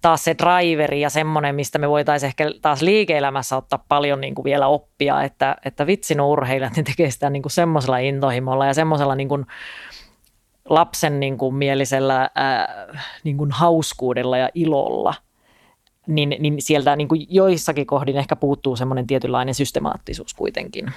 taas 0.02 0.24
se 0.24 0.36
driveri 0.38 1.02
ja 1.02 1.10
semmoinen, 1.10 1.56
mistä 1.56 1.80
me 1.80 1.90
voitaisiin 1.90 2.28
ehkä 2.28 2.52
taas 2.62 2.82
liike-elämässä 2.82 3.58
ottaa 3.58 3.86
paljon 3.88 4.22
niin 4.22 4.36
kuin 4.36 4.44
vielä 4.44 4.68
oppia, 4.68 5.24
että, 5.24 5.56
että 5.66 5.88
vitsin 5.88 6.22
urheilijat, 6.22 6.76
ne 6.76 6.84
tekee 6.84 7.12
sitä 7.12 7.30
niin 7.30 7.44
kuin 7.44 7.52
semmoisella 7.52 7.98
intohimolla 7.98 8.66
ja 8.66 8.74
semmoisella 8.74 9.16
niin 9.16 9.30
kuin 9.30 9.46
lapsen 10.70 11.20
niin 11.20 11.38
kuin 11.38 11.56
mielisellä 11.56 12.30
ää, 12.36 12.88
niin 13.24 13.38
kuin 13.38 13.52
hauskuudella 13.52 14.38
ja 14.38 14.50
ilolla, 14.54 15.14
niin, 16.08 16.36
niin 16.40 16.62
sieltä 16.62 16.96
niin 16.96 17.08
kuin 17.08 17.26
joissakin 17.30 17.88
kohdin 17.88 18.18
ehkä 18.18 18.36
puuttuu 18.36 18.76
semmoinen 18.76 19.08
tietynlainen 19.08 19.56
systemaattisuus 19.56 20.34
kuitenkin. 20.34 20.92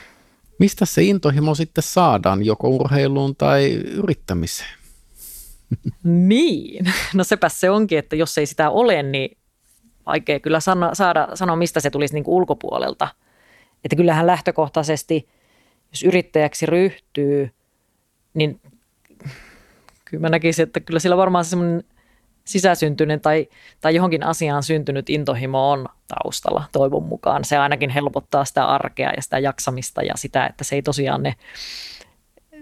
Mistä 0.59 0.85
se 0.85 1.03
intohimo 1.03 1.55
sitten 1.55 1.83
saadaan, 1.83 2.45
joko 2.45 2.69
urheiluun 2.69 3.37
tai 3.37 3.73
yrittämiseen? 3.73 4.71
Niin, 6.05 6.85
no 7.15 7.25
sepä 7.25 7.49
se 7.49 7.71
onkin, 7.71 7.99
että 7.99 8.17
jos 8.17 8.39
ei 8.39 8.47
sitä 8.47 8.71
ole, 8.71 9.03
niin 9.03 9.37
vaikea 10.07 10.41
kyllä 10.41 10.61
sano, 10.61 10.91
saada, 10.95 11.29
sanoa, 11.35 11.57
mistä 11.57 11.81
se 11.81 11.91
tulisi 11.91 12.15
niin 12.15 12.25
kuin 12.25 12.35
ulkopuolelta. 12.35 13.09
Että 13.85 13.97
kyllähän 13.97 14.27
lähtökohtaisesti, 14.27 15.29
jos 15.91 16.03
yrittäjäksi 16.03 16.67
ryhtyy, 16.67 17.51
niin 18.35 18.61
kyllä 20.11 20.21
mä 20.21 20.29
näkisin, 20.29 20.63
että 20.63 20.81
kyllä 20.81 21.01
sillä 21.01 21.17
varmaan 21.17 21.45
semmoinen 21.45 21.85
sisäsyntyinen 22.45 23.21
tai, 23.21 23.49
tai 23.81 23.95
johonkin 23.95 24.27
asiaan 24.27 24.63
syntynyt 24.63 25.11
intohimo 25.11 25.71
on 25.71 25.87
taustalla 26.09 26.65
toivon 26.73 27.03
mukaan. 27.03 27.45
Se 27.45 27.59
ainakin 27.59 27.91
helpottaa 27.91 28.45
sitä 28.45 28.65
arkea 28.65 29.13
ja 29.17 29.23
sitä 29.23 29.39
jaksamista 29.39 30.03
ja 30.03 30.15
sitä, 30.17 30.47
että 30.47 30.65
se 30.65 30.75
ei 30.75 30.83
tosiaan 30.83 31.23
ne 31.23 31.35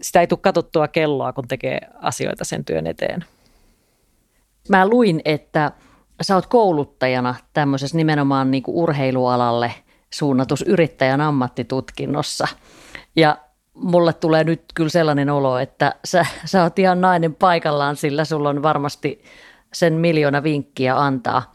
sitä 0.03 0.21
ei 0.21 0.27
tule 0.27 0.39
katsottua 0.43 0.89
kelloa, 0.89 1.33
kun 1.33 1.49
tekee 1.49 1.81
asioita 1.95 2.45
sen 2.45 2.65
työn 2.65 2.87
eteen. 2.87 3.25
Mä 4.69 4.89
luin, 4.89 5.21
että 5.25 5.73
sä 6.23 6.35
oot 6.35 6.47
kouluttajana 6.47 7.35
tämmöisessä 7.53 7.97
nimenomaan 7.97 8.51
niin 8.51 8.63
urheilualalle 8.67 9.75
suunnatus 10.11 10.63
yrittäjän 10.63 11.21
ammattitutkinnossa. 11.21 12.49
Ja 13.17 13.39
mulle 13.79 14.13
tulee 14.13 14.45
nyt 14.45 14.63
kyllä 14.75 14.91
sellainen 14.91 15.31
olo, 15.31 15.59
että 15.59 15.95
sä, 16.05 16.27
sä 16.45 16.63
oot 16.63 16.79
ihan 16.79 17.01
nainen 17.01 17.35
paikallaan, 17.35 17.97
sillä 17.97 18.25
sulla 18.25 18.49
on 18.49 18.63
varmasti 18.63 19.23
sen 19.73 19.93
miljoona 19.93 20.43
vinkkiä 20.43 20.99
antaa, 20.99 21.55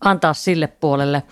antaa 0.00 0.34
sille 0.34 0.66
puolelle. 0.66 1.22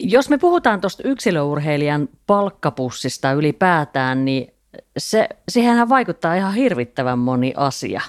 Jos 0.00 0.28
me 0.28 0.38
puhutaan 0.38 0.80
tuosta 0.80 1.02
yksilöurheilijan 1.08 2.08
palkkapussista 2.26 3.32
ylipäätään, 3.32 4.24
niin 4.24 4.54
se, 4.98 5.28
siihenhän 5.48 5.88
vaikuttaa 5.88 6.34
ihan 6.34 6.54
hirvittävän 6.54 7.18
moni 7.18 7.52
asia. 7.56 8.00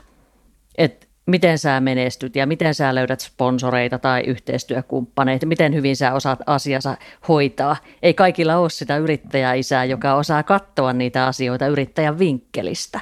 Että 0.77 1.07
miten 1.25 1.59
sä 1.59 1.79
menestyt 1.79 2.35
ja 2.35 2.47
miten 2.47 2.75
sä 2.75 2.95
löydät 2.95 3.19
sponsoreita 3.19 3.99
tai 3.99 4.21
yhteistyökumppaneita, 4.21 5.45
miten 5.45 5.73
hyvin 5.73 5.95
sä 5.95 6.13
osaat 6.13 6.39
asiansa 6.45 6.97
hoitaa. 7.27 7.77
Ei 8.01 8.13
kaikilla 8.13 8.57
ole 8.57 8.69
sitä 8.69 8.97
yrittäjäisää, 8.97 9.85
joka 9.85 10.15
osaa 10.15 10.43
katsoa 10.43 10.93
niitä 10.93 11.25
asioita 11.25 11.67
yrittäjän 11.67 12.19
vinkkelistä. 12.19 12.99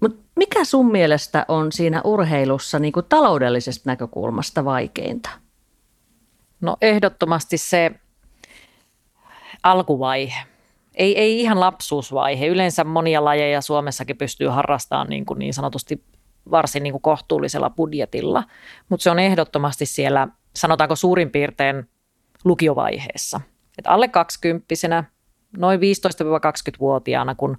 Mutta 0.00 0.22
mikä 0.36 0.64
sun 0.64 0.92
mielestä 0.92 1.44
on 1.48 1.72
siinä 1.72 2.00
urheilussa 2.04 2.78
niin 2.78 2.92
kuin 2.92 3.06
taloudellisesta 3.08 3.90
näkökulmasta 3.90 4.64
vaikeinta? 4.64 5.30
No 6.60 6.76
ehdottomasti 6.80 7.58
se 7.58 7.90
alkuvaihe 9.62 10.52
ei, 10.94 11.18
ei 11.18 11.40
ihan 11.40 11.60
lapsuusvaihe. 11.60 12.46
Yleensä 12.46 12.84
monia 12.84 13.24
lajeja 13.24 13.60
Suomessakin 13.60 14.16
pystyy 14.16 14.48
harrastamaan 14.48 15.08
niin, 15.08 15.26
kuin 15.26 15.38
niin 15.38 15.54
sanotusti 15.54 16.04
varsin 16.50 16.82
niin 16.82 16.92
kuin 16.92 17.02
kohtuullisella 17.02 17.70
budjetilla, 17.70 18.44
mutta 18.88 19.04
se 19.04 19.10
on 19.10 19.18
ehdottomasti 19.18 19.86
siellä, 19.86 20.28
sanotaanko 20.56 20.96
suurin 20.96 21.30
piirtein 21.30 21.88
lukiovaiheessa. 22.44 23.40
Et 23.78 23.86
alle 23.86 24.08
20 24.08 25.04
noin 25.58 25.80
15-20-vuotiaana, 25.80 27.34
kun 27.34 27.58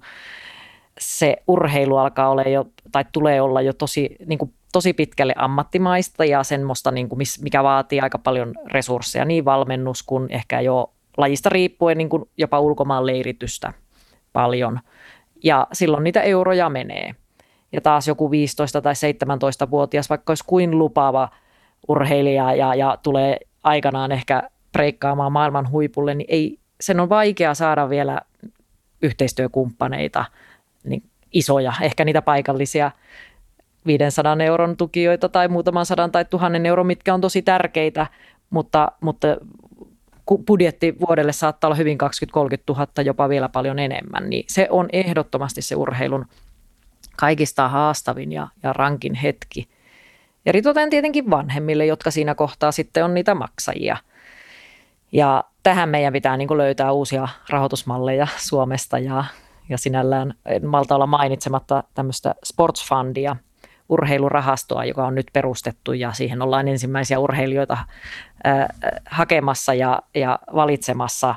se 1.00 1.36
urheilu 1.46 1.96
alkaa 1.96 2.28
olla 2.28 2.42
jo, 2.42 2.64
tai 2.92 3.04
tulee 3.12 3.40
olla 3.40 3.62
jo 3.62 3.72
tosi, 3.72 4.16
niin 4.26 4.38
kuin, 4.38 4.54
tosi 4.72 4.92
pitkälle 4.92 5.34
ammattimaista 5.36 6.24
ja 6.24 6.42
semmoista, 6.42 6.90
niin 6.90 7.08
kuin, 7.08 7.18
mikä 7.42 7.62
vaatii 7.62 8.00
aika 8.00 8.18
paljon 8.18 8.54
resursseja, 8.66 9.24
niin 9.24 9.44
valmennus 9.44 10.02
kuin 10.02 10.26
ehkä 10.30 10.60
jo 10.60 10.92
lajista 11.16 11.48
riippuen 11.48 11.98
niin 11.98 12.08
kuin 12.08 12.24
jopa 12.36 12.60
ulkomaan 12.60 13.06
leiritystä 13.06 13.72
paljon. 14.32 14.80
Ja 15.44 15.66
silloin 15.72 16.04
niitä 16.04 16.22
euroja 16.22 16.68
menee. 16.68 17.14
Ja 17.74 17.80
taas 17.80 18.08
joku 18.08 18.30
15 18.30 18.80
tai 18.80 18.94
17-vuotias, 18.94 20.10
vaikka 20.10 20.30
olisi 20.30 20.44
kuin 20.46 20.78
lupaava 20.78 21.28
urheilija 21.88 22.54
ja, 22.54 22.74
ja 22.74 22.98
tulee 23.02 23.38
aikanaan 23.62 24.12
ehkä 24.12 24.42
breikkaamaan 24.72 25.32
maailman 25.32 25.70
huipulle, 25.70 26.14
niin 26.14 26.26
ei, 26.28 26.58
sen 26.80 27.00
on 27.00 27.08
vaikea 27.08 27.54
saada 27.54 27.88
vielä 27.88 28.20
yhteistyökumppaneita, 29.02 30.24
niin 30.84 31.02
isoja, 31.32 31.72
ehkä 31.82 32.04
niitä 32.04 32.22
paikallisia 32.22 32.90
500 33.86 34.36
euron 34.44 34.76
tukijoita 34.76 35.28
tai 35.28 35.48
muutaman 35.48 35.86
sadan 35.86 36.12
tai 36.12 36.24
tuhannen 36.24 36.66
euron, 36.66 36.86
mitkä 36.86 37.14
on 37.14 37.20
tosi 37.20 37.42
tärkeitä, 37.42 38.06
mutta, 38.50 38.92
mutta 39.00 39.28
budjetti 40.46 40.96
vuodelle 41.08 41.32
saattaa 41.32 41.68
olla 41.68 41.76
hyvin 41.76 41.98
20-30 41.98 42.06
000, 42.68 42.86
jopa 43.04 43.28
vielä 43.28 43.48
paljon 43.48 43.78
enemmän, 43.78 44.30
niin 44.30 44.44
se 44.48 44.66
on 44.70 44.88
ehdottomasti 44.92 45.62
se 45.62 45.76
urheilun 45.76 46.26
kaikista 47.16 47.68
haastavin 47.68 48.32
ja, 48.32 48.48
ja 48.62 48.72
rankin 48.72 49.14
hetki. 49.14 49.68
Eritoten 50.46 50.90
tietenkin 50.90 51.30
vanhemmille, 51.30 51.86
jotka 51.86 52.10
siinä 52.10 52.34
kohtaa 52.34 52.72
sitten 52.72 53.04
on 53.04 53.14
niitä 53.14 53.34
maksajia. 53.34 53.96
Ja 55.12 55.44
tähän 55.62 55.88
meidän 55.88 56.12
pitää 56.12 56.36
niin 56.36 56.58
löytää 56.58 56.92
uusia 56.92 57.28
rahoitusmalleja 57.48 58.26
Suomesta 58.36 58.98
ja, 58.98 59.24
ja 59.68 59.78
sinällään 59.78 60.34
en 60.46 60.66
malta 60.66 60.94
olla 60.94 61.06
mainitsematta 61.06 61.84
tämmöistä 61.94 62.34
sportsfundia, 62.44 63.36
urheilurahastoa, 63.88 64.84
joka 64.84 65.06
on 65.06 65.14
nyt 65.14 65.26
perustettu 65.32 65.92
ja 65.92 66.12
siihen 66.12 66.42
ollaan 66.42 66.68
ensimmäisiä 66.68 67.18
urheilijoita 67.18 67.72
äh, 67.72 68.68
hakemassa 69.06 69.74
ja, 69.74 70.02
ja 70.14 70.38
valitsemassa. 70.54 71.34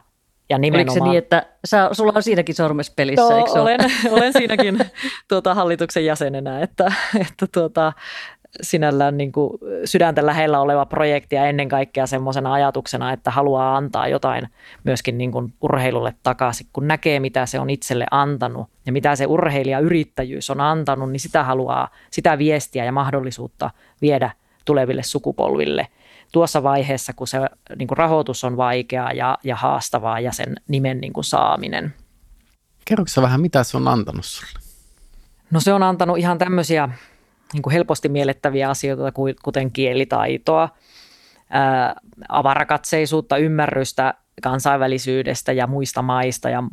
Ja 0.49 0.57
nimenomaan... 0.57 0.89
Oliko 0.89 1.05
se 1.05 1.09
niin, 1.09 1.17
että 1.17 1.45
sä, 1.65 1.89
sulla 1.91 2.13
on 2.15 2.23
siinäkin 2.23 2.55
sormespelissä, 2.55 3.29
no, 3.29 3.37
eikö 3.37 3.51
olen, 3.51 3.79
olen 4.11 4.33
siinäkin 4.33 4.79
tuota, 5.27 5.53
hallituksen 5.53 6.05
jäsenenä, 6.05 6.61
että, 6.61 6.91
että 7.21 7.47
tuota, 7.53 7.93
sinällään 8.61 9.17
niin 9.17 9.31
kuin 9.31 9.59
sydäntä 9.85 10.25
lähellä 10.25 10.59
oleva 10.59 10.85
projekti 10.85 11.35
ja 11.35 11.45
ennen 11.45 11.69
kaikkea 11.69 12.07
semmoisena 12.07 12.53
ajatuksena, 12.53 13.13
että 13.13 13.31
haluaa 13.31 13.77
antaa 13.77 14.07
jotain 14.07 14.47
myöskin 14.83 15.17
niin 15.17 15.31
kuin 15.31 15.53
urheilulle 15.61 16.13
takaisin, 16.23 16.67
kun 16.73 16.87
näkee 16.87 17.19
mitä 17.19 17.45
se 17.45 17.59
on 17.59 17.69
itselle 17.69 18.05
antanut 18.11 18.67
ja 18.85 18.91
mitä 18.91 19.15
se 19.15 19.25
urheilijayrittäjyys 19.25 20.49
on 20.49 20.61
antanut, 20.61 21.11
niin 21.11 21.19
sitä 21.19 21.43
haluaa, 21.43 21.89
sitä 22.11 22.37
viestiä 22.37 22.85
ja 22.85 22.91
mahdollisuutta 22.91 23.69
viedä 24.01 24.31
tuleville 24.65 25.03
sukupolville 25.03 25.87
tuossa 26.31 26.63
vaiheessa, 26.63 27.13
kun 27.13 27.27
se 27.27 27.39
niin 27.75 27.87
kuin 27.87 27.97
rahoitus 27.97 28.43
on 28.43 28.57
vaikeaa 28.57 29.11
ja, 29.11 29.37
ja 29.43 29.55
haastavaa 29.55 30.19
ja 30.19 30.31
sen 30.31 30.55
nimen 30.67 31.01
niin 31.01 31.13
kuin 31.13 31.23
saaminen. 31.23 31.93
Kerroksä 32.85 33.21
vähän, 33.21 33.41
mitä 33.41 33.63
se 33.63 33.77
on 33.77 33.87
antanut 33.87 34.25
sulle? 34.25 34.59
No 35.51 35.59
se 35.59 35.73
on 35.73 35.83
antanut 35.83 36.17
ihan 36.17 36.37
tämmöisiä 36.37 36.89
niin 37.53 37.61
kuin 37.61 37.73
helposti 37.73 38.09
miellettäviä 38.09 38.69
asioita, 38.69 39.11
kuten 39.43 39.71
kielitaitoa, 39.71 40.69
ää, 41.49 41.95
avarakatseisuutta, 42.29 43.37
ymmärrystä 43.37 44.13
kansainvälisyydestä 44.43 45.51
ja 45.51 45.67
muista 45.67 46.01
maista 46.01 46.49
ja 46.49 46.63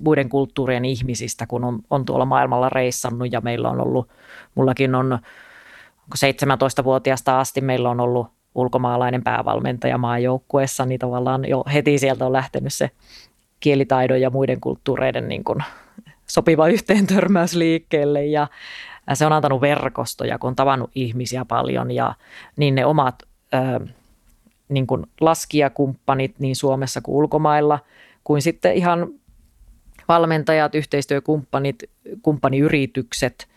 muiden 0.00 0.28
kulttuurien 0.28 0.84
ihmisistä, 0.84 1.46
kun 1.46 1.64
on, 1.64 1.78
on 1.90 2.04
tuolla 2.04 2.24
maailmalla 2.24 2.68
reissannut 2.68 3.32
ja 3.32 3.40
meillä 3.40 3.70
on 3.70 3.80
ollut, 3.80 4.08
mullakin 4.54 4.94
on 4.94 5.18
17-vuotiaasta 6.14 7.40
asti 7.40 7.60
meillä 7.60 7.90
on 7.90 8.00
ollut 8.00 8.35
ulkomaalainen 8.56 9.24
päävalmentaja 9.24 9.98
maajoukkueessa, 9.98 10.86
niin 10.86 11.00
tavallaan 11.00 11.48
jo 11.48 11.64
heti 11.72 11.98
sieltä 11.98 12.26
on 12.26 12.32
lähtenyt 12.32 12.72
se 12.72 12.90
kielitaidon 13.60 14.20
ja 14.20 14.30
muiden 14.30 14.60
kulttuureiden 14.60 15.28
niin 15.28 15.44
kuin 15.44 15.58
sopiva 16.26 16.68
yhteentörmäys 16.68 17.54
liikkeelle. 17.54 18.24
Ja 18.24 18.48
se 19.14 19.26
on 19.26 19.32
antanut 19.32 19.60
verkostoja, 19.60 20.38
kun 20.38 20.48
on 20.48 20.56
tavannut 20.56 20.90
ihmisiä 20.94 21.44
paljon 21.44 21.90
ja 21.90 22.14
niin 22.56 22.74
ne 22.74 22.86
omat 22.86 23.22
ö, 23.54 23.86
niin 24.68 24.86
kuin 24.86 25.06
laskijakumppanit 25.20 26.34
niin 26.38 26.56
Suomessa 26.56 27.00
kuin 27.00 27.16
ulkomailla, 27.16 27.78
kuin 28.24 28.42
sitten 28.42 28.74
ihan 28.74 29.08
valmentajat, 30.08 30.74
yhteistyökumppanit, 30.74 31.90
kumppaniyritykset, 32.22 33.48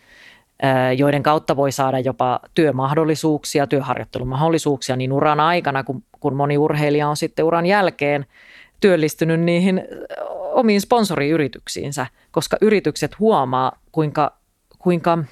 joiden 0.96 1.22
kautta 1.22 1.56
voi 1.56 1.72
saada 1.72 1.98
jopa 1.98 2.40
työmahdollisuuksia, 2.54 3.66
työharjoittelumahdollisuuksia 3.66 4.96
niin 4.96 5.12
uran 5.12 5.40
aikana, 5.40 5.84
kun, 5.84 6.02
kun 6.20 6.36
moni 6.36 6.58
urheilija 6.58 7.08
on 7.08 7.16
sitten 7.16 7.44
uran 7.44 7.66
jälkeen 7.66 8.26
työllistynyt 8.80 9.40
niihin 9.40 9.82
omiin 10.30 10.80
sponsoriyrityksiinsä, 10.80 12.06
koska 12.30 12.56
yritykset 12.60 13.18
huomaa, 13.18 13.72
kuinka, 13.92 14.36
kuinka– 14.78 15.18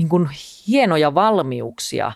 niin 0.00 0.08
kuin 0.08 0.28
hienoja 0.68 1.14
valmiuksia 1.14 2.12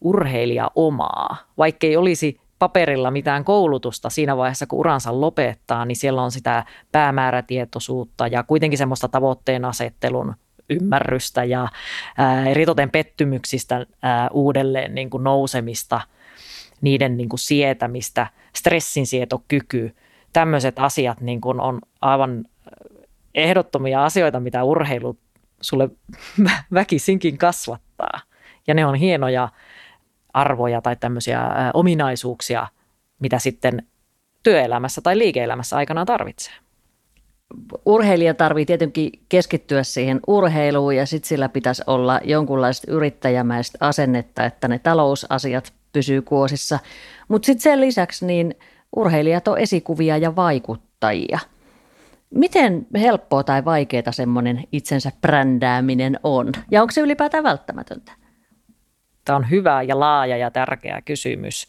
urheilija 0.00 0.70
omaa, 0.74 1.36
vaikkei 1.58 1.96
olisi 1.96 2.40
paperilla 2.58 3.10
mitään 3.10 3.44
koulutusta 3.44 4.10
siinä 4.10 4.36
vaiheessa, 4.36 4.66
kun 4.66 4.78
uransa 4.78 5.20
lopettaa, 5.20 5.84
niin 5.84 5.96
siellä 5.96 6.22
on 6.22 6.30
sitä 6.30 6.64
päämäärätietoisuutta 6.92 8.26
ja 8.26 8.42
kuitenkin 8.42 8.78
semmoista 8.78 9.08
tavoitteen 9.08 9.64
asettelun 9.64 10.34
ymmärrystä 10.70 11.44
ja 11.44 11.68
ää, 12.18 12.46
eritoten 12.46 12.90
pettymyksistä 12.90 13.86
ää, 14.02 14.28
uudelleen 14.32 14.94
niin 14.94 15.10
kuin 15.10 15.24
nousemista, 15.24 16.00
niiden 16.80 17.16
niin 17.16 17.28
kuin 17.28 17.40
sietämistä, 17.40 18.26
stressinsietokyky, 18.56 19.94
tämmöiset 20.32 20.78
asiat 20.78 21.20
niin 21.20 21.40
kuin 21.40 21.60
on 21.60 21.80
aivan 22.00 22.44
ehdottomia 23.34 24.04
asioita, 24.04 24.40
mitä 24.40 24.64
urheilu 24.64 25.18
sulle 25.60 25.88
väkisinkin 26.74 27.38
kasvattaa. 27.38 28.20
Ja 28.66 28.74
ne 28.74 28.86
on 28.86 28.94
hienoja 28.94 29.48
arvoja 30.32 30.80
tai 30.80 30.96
tämmöisiä 30.96 31.40
ominaisuuksia, 31.74 32.66
mitä 33.20 33.38
sitten 33.38 33.86
työelämässä 34.42 35.00
tai 35.00 35.18
liike-elämässä 35.18 35.76
aikanaan 35.76 36.06
tarvitsee. 36.06 36.54
Urheilija 37.86 38.34
tarvii 38.34 38.66
tietenkin 38.66 39.10
keskittyä 39.28 39.82
siihen 39.82 40.20
urheiluun 40.26 40.96
ja 40.96 41.06
sitten 41.06 41.28
sillä 41.28 41.48
pitäisi 41.48 41.82
olla 41.86 42.20
jonkunlaista 42.24 42.92
yrittäjämäistä 42.92 43.78
asennetta, 43.80 44.44
että 44.44 44.68
ne 44.68 44.78
talousasiat 44.78 45.72
pysyy 45.92 46.22
kuosissa. 46.22 46.78
Mutta 47.28 47.46
sitten 47.46 47.62
sen 47.62 47.80
lisäksi 47.80 48.26
niin 48.26 48.54
urheilijat 48.96 49.48
on 49.48 49.58
esikuvia 49.58 50.16
ja 50.16 50.36
vaikuttajia. 50.36 51.38
Miten 52.34 52.86
helppoa 53.00 53.42
tai 53.42 53.64
vaikeaa 53.64 54.12
semmoinen 54.12 54.64
itsensä 54.72 55.12
brändääminen 55.20 56.20
on? 56.22 56.52
Ja 56.70 56.82
onko 56.82 56.92
se 56.92 57.00
ylipäätään 57.00 57.44
välttämätöntä? 57.44 58.12
Tämä 59.24 59.36
on 59.36 59.50
hyvä 59.50 59.82
ja 59.82 60.00
laaja 60.00 60.36
ja 60.36 60.50
tärkeä 60.50 61.02
kysymys. 61.04 61.66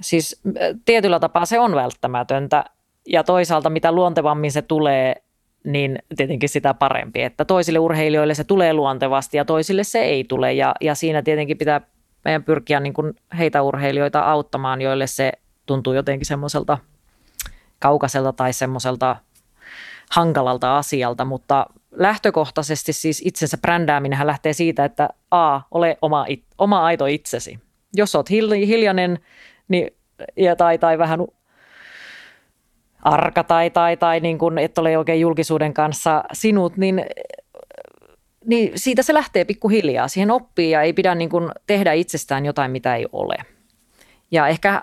Siis 0.00 0.42
tietyllä 0.84 1.20
tapaa 1.20 1.46
se 1.46 1.58
on 1.58 1.74
välttämätöntä 1.74 2.64
ja 3.08 3.24
toisaalta 3.24 3.70
mitä 3.70 3.92
luontevammin 3.92 4.52
se 4.52 4.62
tulee, 4.62 5.22
niin 5.64 5.98
tietenkin 6.16 6.48
sitä 6.48 6.74
parempi. 6.74 7.22
Että 7.22 7.44
toisille 7.44 7.78
urheilijoille 7.78 8.34
se 8.34 8.44
tulee 8.44 8.72
luontevasti 8.72 9.36
ja 9.36 9.44
toisille 9.44 9.84
se 9.84 9.98
ei 9.98 10.24
tule 10.24 10.52
ja, 10.52 10.74
ja 10.80 10.94
siinä 10.94 11.22
tietenkin 11.22 11.58
pitää 11.58 11.80
meidän 12.24 12.44
pyrkiä 12.44 12.80
niin 12.80 12.94
kuin 12.94 13.14
heitä 13.38 13.62
urheilijoita 13.62 14.20
auttamaan, 14.20 14.80
joille 14.80 15.06
se 15.06 15.32
tuntuu 15.66 15.92
jotenkin 15.92 16.26
semmoiselta 16.26 16.78
kaukaiselta 17.78 18.32
tai 18.32 18.52
semmoiselta 18.52 19.16
hankalalta 20.10 20.78
asialta, 20.78 21.24
mutta 21.24 21.66
lähtökohtaisesti 21.90 22.92
siis 22.92 23.22
itsensä 23.24 23.58
brändääminen 23.58 24.26
lähtee 24.26 24.52
siitä, 24.52 24.84
että 24.84 25.08
A, 25.30 25.60
ole 25.70 25.98
oma, 26.02 26.26
oma 26.58 26.84
aito 26.84 27.06
itsesi. 27.06 27.58
Jos 27.94 28.14
olet 28.14 28.30
hiljainen 28.30 29.18
niin, 29.68 29.90
ja, 30.36 30.56
tai, 30.56 30.78
tai 30.78 30.98
vähän 30.98 31.20
arka 33.04 33.44
tai, 33.44 33.70
tai, 33.70 33.96
tai 33.96 34.20
niin 34.20 34.38
kuin 34.38 34.58
et 34.58 34.78
ole 34.78 34.98
oikein 34.98 35.20
julkisuuden 35.20 35.74
kanssa 35.74 36.24
sinut, 36.32 36.76
niin, 36.76 37.06
niin 38.46 38.72
siitä 38.74 39.02
se 39.02 39.14
lähtee 39.14 39.44
pikkuhiljaa. 39.44 40.08
Siihen 40.08 40.30
oppii 40.30 40.70
ja 40.70 40.82
ei 40.82 40.92
pidä 40.92 41.14
niin 41.14 41.30
kuin 41.30 41.50
tehdä 41.66 41.92
itsestään 41.92 42.46
jotain, 42.46 42.70
mitä 42.70 42.96
ei 42.96 43.06
ole 43.12 43.36
ja 44.34 44.48
ehkä 44.48 44.74
äh, 44.74 44.82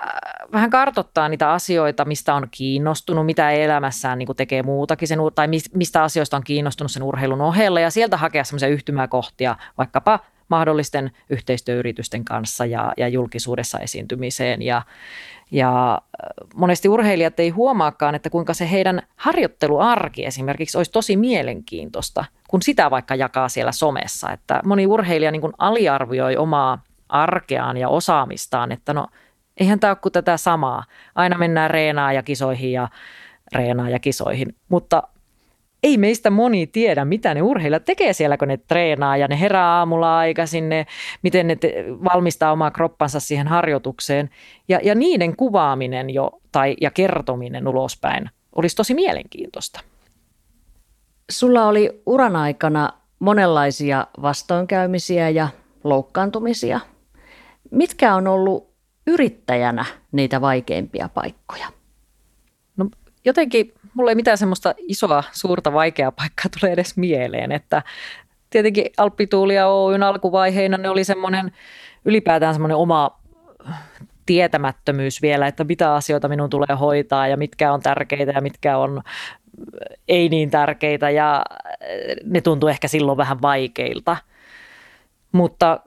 vähän 0.51 0.69
kartottaa 0.69 1.29
niitä 1.29 1.51
asioita, 1.51 2.05
mistä 2.05 2.35
on 2.35 2.47
kiinnostunut, 2.51 3.25
mitä 3.25 3.51
elämässään 3.51 4.17
niin 4.17 4.35
tekee 4.35 4.63
muutakin, 4.63 5.07
sen, 5.07 5.19
tai 5.35 5.47
mistä 5.73 6.03
asioista 6.03 6.37
on 6.37 6.43
kiinnostunut 6.43 6.91
sen 6.91 7.03
urheilun 7.03 7.41
ohella, 7.41 7.79
ja 7.79 7.91
sieltä 7.91 8.17
hakea 8.17 8.43
semmoisia 8.43 8.69
yhtymäkohtia 8.69 9.55
vaikkapa 9.77 10.19
mahdollisten 10.51 11.11
yhteistyöyritysten 11.29 12.25
kanssa 12.25 12.65
ja, 12.65 12.93
ja 12.97 13.07
julkisuudessa 13.07 13.79
esiintymiseen. 13.79 14.61
Ja, 14.61 14.81
ja 15.51 15.93
äh, 15.93 16.49
monesti 16.55 16.89
urheilijat 16.89 17.39
ei 17.39 17.49
huomaakaan, 17.49 18.15
että 18.15 18.29
kuinka 18.29 18.53
se 18.53 18.71
heidän 18.71 19.01
harjoitteluarki 19.15 20.25
esimerkiksi 20.25 20.77
olisi 20.77 20.91
tosi 20.91 21.17
mielenkiintoista, 21.17 22.25
kun 22.47 22.61
sitä 22.61 22.91
vaikka 22.91 23.15
jakaa 23.15 23.49
siellä 23.49 23.71
somessa. 23.71 24.31
Että 24.31 24.61
moni 24.65 24.87
urheilija 24.87 25.31
niin 25.31 25.41
kuin 25.41 25.53
aliarvioi 25.57 26.37
omaa 26.37 26.83
arkeaan 27.09 27.77
ja 27.77 27.89
osaamistaan, 27.89 28.71
että 28.71 28.93
no 28.93 29.07
eihän 29.57 29.79
tämä 29.79 29.91
ole 29.91 29.97
kuin 30.01 30.13
tätä 30.13 30.37
samaa. 30.37 30.83
Aina 31.15 31.37
mennään 31.37 31.71
reenaa 31.71 32.13
ja 32.13 32.23
kisoihin 32.23 32.71
ja 32.71 32.87
reenaa 33.55 33.89
ja 33.89 33.99
kisoihin, 33.99 34.55
mutta 34.69 35.03
ei 35.83 35.97
meistä 35.97 36.29
moni 36.29 36.67
tiedä, 36.67 37.05
mitä 37.05 37.33
ne 37.33 37.41
urheilijat 37.41 37.85
tekee 37.85 38.13
siellä, 38.13 38.37
kun 38.37 38.47
ne 38.47 38.57
treenaa 38.57 39.17
ja 39.17 39.27
ne 39.27 39.39
herää 39.39 39.77
aamulla 39.77 40.17
aikaisin, 40.17 40.69
ne, 40.69 40.85
miten 41.21 41.47
ne 41.47 41.55
te, 41.55 41.85
valmistaa 42.13 42.51
omaa 42.51 42.71
kroppansa 42.71 43.19
siihen 43.19 43.47
harjoitukseen. 43.47 44.29
Ja, 44.67 44.79
ja 44.83 44.95
niiden 44.95 45.35
kuvaaminen 45.35 46.09
jo 46.09 46.31
tai, 46.51 46.75
ja 46.81 46.91
kertominen 46.91 47.67
ulospäin 47.67 48.29
olisi 48.55 48.75
tosi 48.75 48.93
mielenkiintoista. 48.93 49.79
Sulla 51.31 51.65
oli 51.65 52.01
uran 52.05 52.35
aikana 52.35 52.93
monenlaisia 53.19 54.07
vastoinkäymisiä 54.21 55.29
ja 55.29 55.47
loukkaantumisia. 55.83 56.79
Mitkä 57.71 58.15
on 58.15 58.27
ollut 58.27 58.71
yrittäjänä 59.07 59.85
niitä 60.11 60.41
vaikeimpia 60.41 61.09
paikkoja? 61.09 61.67
No 62.77 62.89
jotenkin 63.25 63.73
mulla 63.93 64.11
ei 64.11 64.15
mitään 64.15 64.37
semmoista 64.37 64.75
isoa, 64.77 65.23
suurta, 65.31 65.73
vaikeaa 65.73 66.11
paikkaa 66.11 66.51
tule 66.59 66.71
edes 66.71 66.97
mieleen, 66.97 67.51
että 67.51 67.83
tietenkin 68.49 68.85
Alppituulia 68.97 69.67
Oyn 69.67 70.03
alkuvaiheina 70.03 70.77
ne 70.77 70.89
oli 70.89 71.03
semmoinen 71.03 71.51
ylipäätään 72.05 72.53
semmoinen 72.53 72.77
oma 72.77 73.19
tietämättömyys 74.25 75.21
vielä, 75.21 75.47
että 75.47 75.63
mitä 75.63 75.93
asioita 75.93 76.27
minun 76.27 76.49
tulee 76.49 76.77
hoitaa 76.79 77.27
ja 77.27 77.37
mitkä 77.37 77.73
on 77.73 77.81
tärkeitä 77.81 78.31
ja 78.31 78.41
mitkä 78.41 78.77
on 78.77 79.01
ei 80.07 80.29
niin 80.29 80.49
tärkeitä 80.49 81.09
ja 81.09 81.45
ne 82.23 82.41
tuntuu 82.41 82.69
ehkä 82.69 82.87
silloin 82.87 83.17
vähän 83.17 83.41
vaikeilta. 83.41 84.17
Mutta 85.31 85.79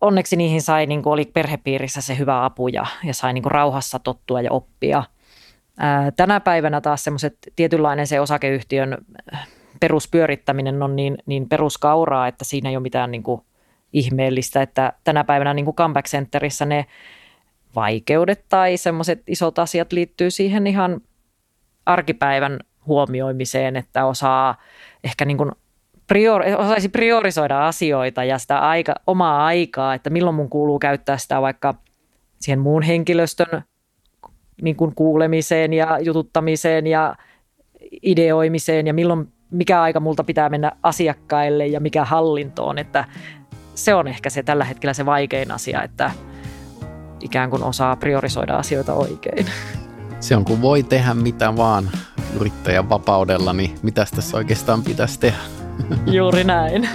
onneksi 0.00 0.36
niihin 0.36 0.62
sai, 0.62 0.86
niin 0.86 1.02
kuin 1.02 1.12
oli 1.12 1.24
perhepiirissä 1.24 2.00
se 2.00 2.18
hyvä 2.18 2.44
apu 2.44 2.68
ja, 2.68 2.86
ja 3.04 3.14
sai 3.14 3.32
niin 3.32 3.42
kuin 3.42 3.52
rauhassa 3.52 3.98
tottua 3.98 4.40
ja 4.40 4.52
oppia. 4.52 5.02
Tänä 6.16 6.40
päivänä 6.40 6.80
taas 6.80 7.04
semmoiset 7.04 7.38
tietynlainen 7.56 8.06
se 8.06 8.20
osakeyhtiön 8.20 8.98
peruspyörittäminen 9.80 10.82
on 10.82 10.96
niin, 10.96 11.18
niin 11.26 11.48
peruskauraa, 11.48 12.28
että 12.28 12.44
siinä 12.44 12.70
ei 12.70 12.76
ole 12.76 12.82
mitään 12.82 13.10
niin 13.10 13.22
kuin 13.22 13.40
ihmeellistä, 13.92 14.62
että 14.62 14.92
tänä 15.04 15.24
päivänä 15.24 15.54
niin 15.54 15.64
kuin 15.64 15.74
Comeback 15.74 16.08
Centerissä 16.08 16.64
ne 16.64 16.86
vaikeudet 17.74 18.44
tai 18.48 18.76
semmoiset 18.76 19.22
isot 19.26 19.58
asiat 19.58 19.92
liittyy 19.92 20.30
siihen 20.30 20.66
ihan 20.66 21.00
arkipäivän 21.86 22.58
huomioimiseen, 22.86 23.76
että 23.76 24.04
osaa 24.06 24.56
ehkä 25.04 25.24
niin 25.24 25.36
kuin 25.36 25.52
priori, 26.06 26.54
osaisi 26.54 26.88
priorisoida 26.88 27.66
asioita 27.66 28.24
ja 28.24 28.38
sitä 28.38 28.58
aika, 28.58 28.94
omaa 29.06 29.46
aikaa, 29.46 29.94
että 29.94 30.10
milloin 30.10 30.36
mun 30.36 30.50
kuuluu 30.50 30.78
käyttää 30.78 31.16
sitä 31.16 31.40
vaikka 31.40 31.74
siihen 32.40 32.60
muun 32.60 32.82
henkilöstön 32.82 33.62
niin 34.62 34.76
kuin 34.76 34.94
kuulemiseen 34.94 35.72
ja 35.72 35.98
jututtamiseen 36.00 36.86
ja 36.86 37.16
ideoimiseen 38.02 38.86
ja 38.86 38.94
milloin, 38.94 39.28
mikä 39.50 39.82
aika 39.82 40.00
multa 40.00 40.24
pitää 40.24 40.48
mennä 40.48 40.72
asiakkaille 40.82 41.66
ja 41.66 41.80
mikä 41.80 42.04
hallintoon, 42.04 42.78
että 42.78 43.04
se 43.74 43.94
on 43.94 44.08
ehkä 44.08 44.30
se 44.30 44.42
tällä 44.42 44.64
hetkellä 44.64 44.94
se 44.94 45.06
vaikein 45.06 45.50
asia, 45.50 45.82
että 45.82 46.10
ikään 47.20 47.50
kuin 47.50 47.62
osaa 47.62 47.96
priorisoida 47.96 48.56
asioita 48.56 48.94
oikein. 48.94 49.46
Se 50.20 50.36
on, 50.36 50.44
kun 50.44 50.62
voi 50.62 50.82
tehdä 50.82 51.14
mitä 51.14 51.56
vaan 51.56 51.90
yrittäjän 52.40 52.88
vapaudella, 52.88 53.52
niin 53.52 53.78
mitä 53.82 54.06
tässä 54.16 54.36
oikeastaan 54.36 54.82
pitäisi 54.82 55.20
tehdä? 55.20 55.38
Juuri 56.06 56.44
näin. 56.44 56.88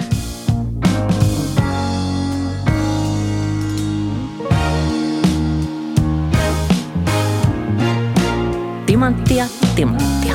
Timanttia, 8.96 9.44
timanttia. 9.74 10.34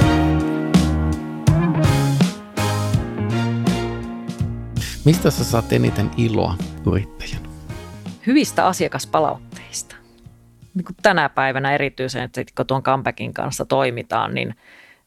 Mistä 5.05 5.31
sä 5.31 5.43
saat 5.43 5.73
eniten 5.73 6.11
iloa 6.17 6.55
yrittäjänä? 6.91 7.49
Hyvistä 8.27 8.65
asiakaspalautteista. 8.65 9.95
Niin 10.73 10.85
kuin 10.85 10.95
tänä 11.01 11.29
päivänä 11.29 11.75
erityisen, 11.75 12.23
että 12.23 12.43
kun 12.57 12.67
tuon 12.67 12.83
comebackin 12.83 13.33
kanssa 13.33 13.65
toimitaan, 13.65 14.33
niin 14.33 14.55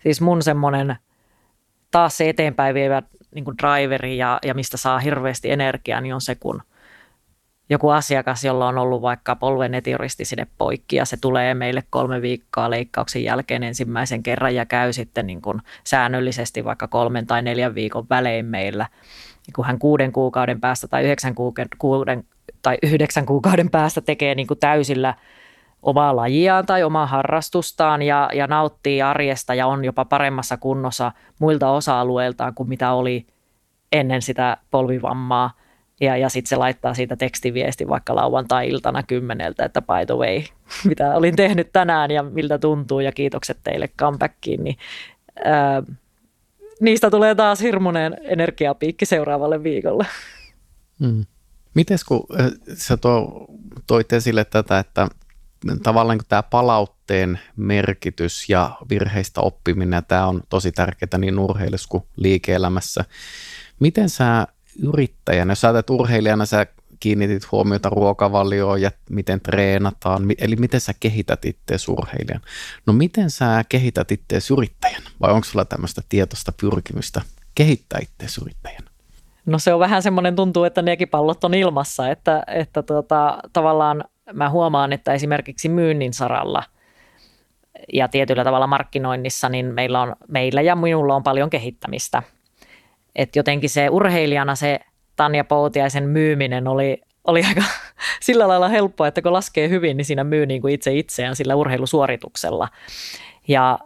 siis 0.03 0.21
mun 0.21 0.43
semmoinen 0.43 0.97
taas 1.90 2.17
se 2.17 2.29
eteenpäin 2.29 2.75
vievä 2.75 3.03
niin 3.35 3.45
kuin 3.45 3.59
driveri 3.59 4.19
ja, 4.19 4.38
ja 4.45 4.55
mistä 4.55 4.77
saa 4.77 4.99
hirveästi 4.99 5.51
energiaa, 5.51 6.01
niin 6.01 6.14
on 6.14 6.21
se, 6.21 6.35
kun 6.35 6.62
joku 7.70 7.88
asiakas, 7.88 8.44
jolla 8.44 8.68
on 8.68 8.79
ollut 8.79 9.03
vaikka 9.03 9.37
polven 9.37 9.72
side 10.22 10.46
poikki 10.59 10.96
ja 10.96 11.05
se 11.05 11.16
tulee 11.16 11.55
meille 11.55 11.83
kolme 11.90 12.22
viikkoa 12.22 12.70
leikkauksen 12.70 13.24
jälkeen 13.24 13.62
ensimmäisen 13.62 14.22
kerran 14.22 14.55
ja 14.55 14.66
käy 14.66 14.92
sitten 14.92 15.27
niin 15.27 15.42
kuin 15.42 15.61
säännöllisesti 15.85 16.64
vaikka 16.64 16.88
kolmen 16.88 17.27
tai 17.27 17.42
neljän 17.42 17.74
viikon 17.74 18.07
välein 18.11 18.46
meillä. 18.46 18.87
Ja 19.46 19.53
kun 19.55 19.64
hän 19.64 19.79
kuuden 19.79 20.12
kuukauden 20.12 20.61
päästä 20.61 20.88
tai 20.88 21.05
yhdeksän 21.05 21.35
kuukauden 21.35 22.24
tai 22.62 22.79
yhdeksän 22.83 23.27
kuukauden 23.27 23.70
päästä 23.70 24.00
tekee 24.00 24.35
niin 24.35 24.46
kuin 24.46 24.59
täysillä 24.59 25.14
omaa 25.83 26.16
lajiaan 26.16 26.66
tai 26.66 26.83
omaa 26.83 27.07
harrastustaan 27.07 28.03
ja, 28.03 28.31
ja 28.35 28.46
nauttii 28.46 29.03
arjesta 29.03 29.55
ja 29.55 29.66
on 29.66 29.85
jopa 29.85 30.05
paremmassa 30.05 30.57
kunnossa 30.57 31.12
muilta 31.38 31.70
osa-alueiltaan 31.70 32.55
kuin 32.55 32.68
mitä 32.68 32.92
oli 32.92 33.27
ennen 33.92 34.22
sitä 34.22 34.57
polvivammaa. 34.70 35.50
Ja, 36.05 36.17
ja 36.17 36.29
sitten 36.29 36.49
se 36.49 36.57
laittaa 36.57 36.95
siitä 36.95 37.17
tekstiviesti 37.17 37.88
vaikka 37.88 38.14
lauantai-iltana 38.14 39.03
kymmeneltä, 39.03 39.64
että 39.64 39.83
by 39.83 40.07
the 40.07 40.14
way, 40.14 40.43
mitä 40.88 41.14
olin 41.14 41.37
tehnyt 41.37 41.73
tänään 41.73 42.11
ja 42.11 42.23
miltä 42.23 42.59
tuntuu 42.59 43.01
ja 43.01 43.12
kiitokset 43.12 43.59
teille 43.64 43.88
comebackiin, 43.88 44.64
niin 44.64 44.77
ää, 45.45 45.83
niistä 46.81 47.11
tulee 47.11 47.35
taas 47.35 47.61
hirmuinen 47.61 48.17
energiapiikki 48.23 49.07
seuraavalle 49.07 49.62
viikolle. 49.62 50.07
Mm. 50.99 51.25
Mites 51.75 52.05
kun 52.05 52.27
sä 52.75 52.97
to, 52.97 53.47
toit 53.87 54.12
esille 54.12 54.45
tätä, 54.45 54.79
että 54.79 55.09
tavallaan 55.83 56.21
tämä 56.29 56.43
palautteen 56.43 57.40
merkitys 57.57 58.49
ja 58.49 58.77
virheistä 58.90 59.40
oppiminen, 59.40 60.03
tämä 60.09 60.27
on 60.27 60.43
tosi 60.49 60.73
tärkeää 60.73 61.19
niin 61.19 61.38
urheilussa 61.38 61.88
kuin 61.88 62.05
liike-elämässä. 62.17 63.05
Miten 63.81 64.09
sä 64.09 64.47
yrittäjänä, 64.83 65.53
jos 65.53 65.61
sä 65.61 65.69
ajattelet 65.69 66.01
urheilijana, 66.01 66.47
sä 66.47 66.67
kiinnitit 67.01 67.53
huomiota 67.53 67.89
ruokavalioon 67.89 68.83
ja 68.83 68.91
miten 69.11 69.41
treenataan, 69.41 70.23
eli 70.39 70.57
miten 70.57 70.81
sä 70.81 70.93
kehität 71.01 71.45
itseäsi 71.45 71.91
urheilijan. 71.91 72.41
No 72.87 72.93
miten 72.93 73.31
sä 73.31 73.65
kehität 73.69 74.13
itseäsi 74.13 74.53
yrittäjänä 74.53 75.11
vai 75.21 75.33
onko 75.33 75.45
sulla 75.45 75.65
tämmöistä 75.65 76.03
tietoista 76.09 76.53
pyrkimystä 76.61 77.21
kehittää 77.55 78.01
itseäsi 78.03 78.41
yrittäjänä? 78.41 78.91
No 79.47 79.59
se 79.59 79.75
on 79.75 79.81
vähän 79.81 80.03
semmoinen 80.03 80.37
tuntuu, 80.37 80.65
että 80.65 80.83
nekin 80.83 81.09
pallot 81.09 81.45
on 81.45 81.55
ilmassa, 81.55 82.11
että, 82.11 82.43
että 82.47 82.83
tuota, 82.83 83.39
tavallaan 83.53 84.05
mä 84.33 84.51
huomaan, 84.51 84.93
että 84.93 85.13
esimerkiksi 85.13 85.69
myynnin 85.69 86.13
saralla 86.13 86.63
ja 87.93 88.09
tietyllä 88.09 88.45
tavalla 88.45 88.67
markkinoinnissa, 88.67 89.49
niin 89.49 89.67
meillä, 89.67 90.01
on, 90.01 90.17
meillä 90.29 90.63
ja 90.63 90.77
minulla 90.77 91.15
on 91.15 91.23
paljon 91.23 91.51
kehittämistä. 91.51 92.23
Et 93.16 93.37
jotenkin 93.37 93.70
se 93.70 93.88
urheilijana 93.88 94.55
se 94.55 94.81
Tanja 95.16 95.44
Poutiaisen 95.44 96.09
myyminen 96.09 96.68
oli, 96.68 97.03
oli 97.24 97.42
aika 97.48 97.62
sillä 98.22 98.48
lailla 98.48 98.68
helppoa, 98.68 99.07
että 99.07 99.22
kun 99.22 99.33
laskee 99.33 99.68
hyvin, 99.68 99.96
niin 99.96 100.05
siinä 100.05 100.24
myy 100.24 100.46
niin 100.46 100.61
kuin 100.61 100.74
itse 100.74 100.94
itseään 100.94 101.37
sillä 101.37 101.55
urheilusuorituksella. 101.55 102.68
Ja 103.48 103.79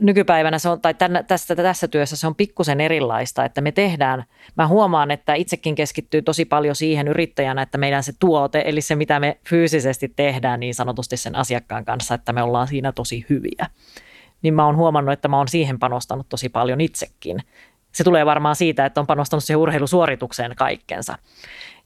nykypäivänä 0.00 0.58
se 0.58 0.68
on, 0.68 0.80
tai 0.80 0.94
tämän, 0.94 1.26
tässä, 1.26 1.56
tässä 1.56 1.88
työssä 1.88 2.16
se 2.16 2.26
on 2.26 2.34
pikkusen 2.34 2.80
erilaista, 2.80 3.44
että 3.44 3.60
me 3.60 3.72
tehdään, 3.72 4.24
mä 4.56 4.66
huomaan, 4.66 5.10
että 5.10 5.34
itsekin 5.34 5.74
keskittyy 5.74 6.22
tosi 6.22 6.44
paljon 6.44 6.76
siihen 6.76 7.08
yrittäjänä, 7.08 7.62
että 7.62 7.78
meidän 7.78 8.02
se 8.02 8.12
tuote, 8.18 8.62
eli 8.66 8.80
se 8.80 8.96
mitä 8.96 9.20
me 9.20 9.38
fyysisesti 9.48 10.12
tehdään 10.16 10.60
niin 10.60 10.74
sanotusti 10.74 11.16
sen 11.16 11.36
asiakkaan 11.36 11.84
kanssa, 11.84 12.14
että 12.14 12.32
me 12.32 12.42
ollaan 12.42 12.68
siinä 12.68 12.92
tosi 12.92 13.26
hyviä. 13.30 13.66
Niin 14.42 14.54
mä 14.54 14.66
oon 14.66 14.76
huomannut, 14.76 15.12
että 15.12 15.28
mä 15.28 15.36
oon 15.36 15.48
siihen 15.48 15.78
panostanut 15.78 16.28
tosi 16.28 16.48
paljon 16.48 16.80
itsekin. 16.80 17.42
Se 17.98 18.04
tulee 18.04 18.26
varmaan 18.26 18.56
siitä, 18.56 18.86
että 18.86 19.00
on 19.00 19.06
panostanut 19.06 19.44
siihen 19.44 19.60
urheilusuoritukseen 19.60 20.56
kaikkensa. 20.56 21.18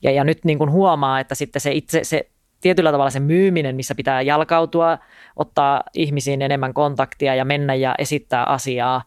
Ja, 0.03 0.11
ja 0.11 0.25
nyt 0.25 0.45
niin 0.45 0.59
kuin 0.59 0.71
huomaa, 0.71 1.21
että 1.21 1.35
sitten 1.35 1.61
se 1.61 1.73
itse, 1.73 2.05
se 2.05 2.29
tietyllä 2.61 2.93
tavalla 2.93 3.11
se 3.11 3.21
myyminen, 3.21 3.77
missä 3.77 3.95
pitää 3.95 4.23
jalkautua, 4.23 4.99
ottaa 5.37 5.83
ihmisiin 5.95 6.43
enemmän 6.43 6.75
kontaktia 6.75 7.35
ja 7.35 7.45
mennä 7.45 7.75
ja 7.75 7.95
esittää 7.99 8.45
asiaa, 8.45 9.03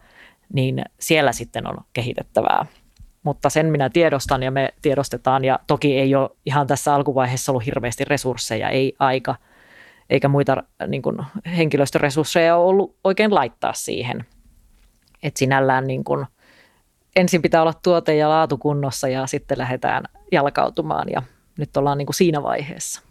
niin 0.53 0.81
siellä 0.99 1.31
sitten 1.31 1.67
on 1.67 1.77
kehitettävää. 1.93 2.65
Mutta 3.23 3.49
sen 3.49 3.65
minä 3.65 3.89
tiedostan 3.89 4.43
ja 4.43 4.51
me 4.51 4.73
tiedostetaan 4.81 5.45
ja 5.45 5.59
toki 5.67 5.99
ei 5.99 6.15
ole 6.15 6.29
ihan 6.45 6.67
tässä 6.67 6.95
alkuvaiheessa 6.95 7.51
ollut 7.51 7.65
hirveästi 7.65 8.05
resursseja, 8.05 8.69
ei 8.69 8.95
aika 8.99 9.35
eikä 10.09 10.27
muita 10.27 10.63
niin 10.87 11.01
kuin, 11.01 11.17
henkilöstöresursseja 11.57 12.55
ole 12.55 12.65
ollut 12.65 12.95
oikein 13.03 13.35
laittaa 13.35 13.73
siihen. 13.73 14.25
Et 15.23 15.37
sinällään 15.37 15.87
niin 15.87 16.03
kuin, 16.03 16.25
ensin 17.15 17.41
pitää 17.41 17.61
olla 17.61 17.73
tuote 17.83 18.15
ja 18.15 18.29
laatu 18.29 18.57
kunnossa 18.57 19.07
ja 19.07 19.27
sitten 19.27 19.57
lähdetään 19.57 20.03
jalkautumaan 20.31 21.07
ja 21.09 21.21
nyt 21.57 21.77
ollaan 21.77 21.97
niin 21.97 22.05
kuin 22.05 22.15
siinä 22.15 22.43
vaiheessa. 22.43 23.01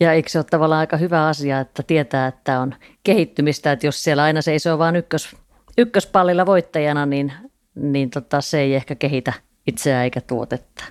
Ja 0.00 0.12
eikö 0.12 0.28
se 0.28 0.38
ole 0.38 0.46
tavallaan 0.50 0.80
aika 0.80 0.96
hyvä 0.96 1.26
asia, 1.26 1.60
että 1.60 1.82
tietää, 1.82 2.26
että 2.26 2.60
on 2.60 2.74
kehittymistä, 3.02 3.72
että 3.72 3.86
jos 3.86 4.04
siellä 4.04 4.22
aina 4.22 4.42
seisoo 4.42 4.78
vain 4.78 4.96
ykkös, 4.96 5.36
ykköspallilla 5.78 6.46
voittajana, 6.46 7.06
niin, 7.06 7.32
niin 7.74 8.10
tota, 8.10 8.40
se 8.40 8.60
ei 8.60 8.74
ehkä 8.74 8.94
kehitä 8.94 9.32
itseään 9.66 10.04
eikä 10.04 10.20
tuotetta 10.20 10.84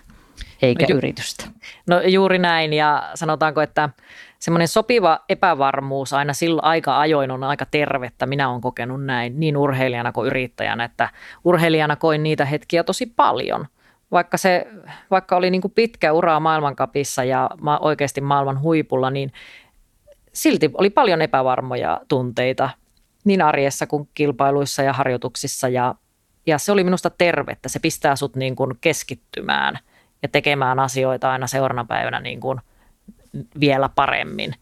eikä 0.62 0.86
no, 0.89 0.97
yritystä. 0.97 1.45
No 1.88 2.01
juuri 2.01 2.39
näin 2.39 2.73
ja 2.73 3.12
sanotaanko, 3.15 3.62
että 3.62 3.89
semmoinen 4.39 4.67
sopiva 4.67 5.19
epävarmuus 5.30 6.13
aina 6.13 6.34
silloin 6.34 6.63
aika 6.63 7.00
ajoin 7.00 7.32
on 7.32 7.43
aika 7.43 7.65
tervettä. 7.65 8.26
Minä 8.26 8.50
olen 8.50 8.62
kokenut 8.62 9.06
näin 9.06 9.39
niin 9.39 9.58
urheilijana 9.58 10.12
kuin 10.12 10.28
yrittäjänä, 10.28 10.84
että 10.84 11.10
urheilijana 11.43 11.95
koin 11.95 12.23
niitä 12.23 12.45
hetkiä 12.45 12.84
tosi 12.84 13.06
paljon– 13.06 13.65
vaikka, 14.12 14.38
se, 14.38 14.67
vaikka 15.12 15.36
oli 15.36 15.52
niin 15.52 15.62
kuin 15.62 15.71
pitkä 15.76 16.13
ura 16.13 16.39
maailmankapissa 16.39 17.23
ja 17.23 17.50
oikeasti 17.80 18.21
maailman 18.21 18.62
huipulla, 18.62 19.10
niin 19.10 19.32
silti 20.34 20.71
oli 20.73 20.89
paljon 20.89 21.21
epävarmoja 21.21 22.02
tunteita 22.08 22.69
niin 23.23 23.41
arjessa 23.41 23.88
kuin 23.88 24.10
kilpailuissa 24.13 24.84
ja 24.84 24.93
harjoituksissa. 24.93 25.69
Ja, 25.69 25.95
ja 26.45 26.58
se 26.58 26.71
oli 26.71 26.84
minusta 26.84 27.10
tervettä. 27.10 27.69
Se 27.69 27.80
pistää 27.80 28.15
sut 28.15 28.36
niin 28.36 28.56
kuin 28.56 28.73
keskittymään 28.82 29.80
ja 30.23 30.30
tekemään 30.30 30.80
asioita 30.80 31.32
aina 31.32 31.47
seuraavana 31.47 31.86
päivänä 31.86 32.19
niin 32.19 32.39
kuin 32.39 32.62
vielä 33.60 33.89
paremmin. 33.89 34.54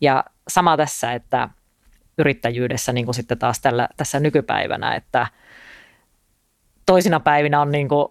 Ja 0.00 0.24
sama 0.48 0.76
tässä, 0.76 1.12
että 1.12 1.48
yrittäjyydessä 2.18 2.92
niin 2.92 3.04
kuin 3.04 3.14
sitten 3.14 3.38
taas 3.38 3.60
tällä, 3.60 3.88
tässä 3.96 4.20
nykypäivänä, 4.20 4.94
että 4.94 5.26
toisina 6.86 7.20
päivinä 7.20 7.60
on 7.60 7.72
niin 7.72 7.88
kuin 7.88 8.08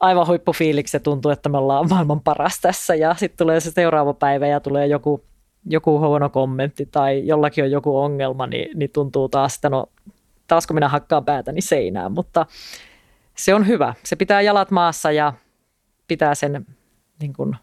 aivan 0.00 0.26
huippufiiliksi 0.26 0.96
ja 0.96 1.00
tuntuu, 1.00 1.30
että 1.30 1.48
me 1.48 1.58
ollaan 1.58 1.88
maailman 1.88 2.20
paras 2.20 2.60
tässä 2.60 2.94
ja 2.94 3.14
sitten 3.14 3.38
tulee 3.38 3.60
se 3.60 3.70
seuraava 3.70 4.14
päivä 4.14 4.46
ja 4.46 4.60
tulee 4.60 4.86
joku, 4.86 5.24
joku 5.66 5.98
huono 5.98 6.28
kommentti 6.28 6.86
tai 6.86 7.26
jollakin 7.26 7.64
on 7.64 7.70
joku 7.70 7.98
ongelma, 7.98 8.46
niin, 8.46 8.78
niin 8.78 8.90
tuntuu 8.90 9.28
taas, 9.28 9.54
että 9.54 9.68
no 9.68 9.86
taas 10.46 10.66
kun 10.66 10.76
minä 10.76 10.88
hakkaan 10.88 11.24
päätäni 11.24 11.60
seinään, 11.60 12.12
mutta 12.12 12.46
se 13.36 13.54
on 13.54 13.66
hyvä. 13.66 13.94
Se 14.04 14.16
pitää 14.16 14.40
jalat 14.40 14.70
maassa 14.70 15.12
ja 15.12 15.32
pitää 16.08 16.34
sen 16.34 16.66
niin 17.20 17.32
kuin, 17.32 17.56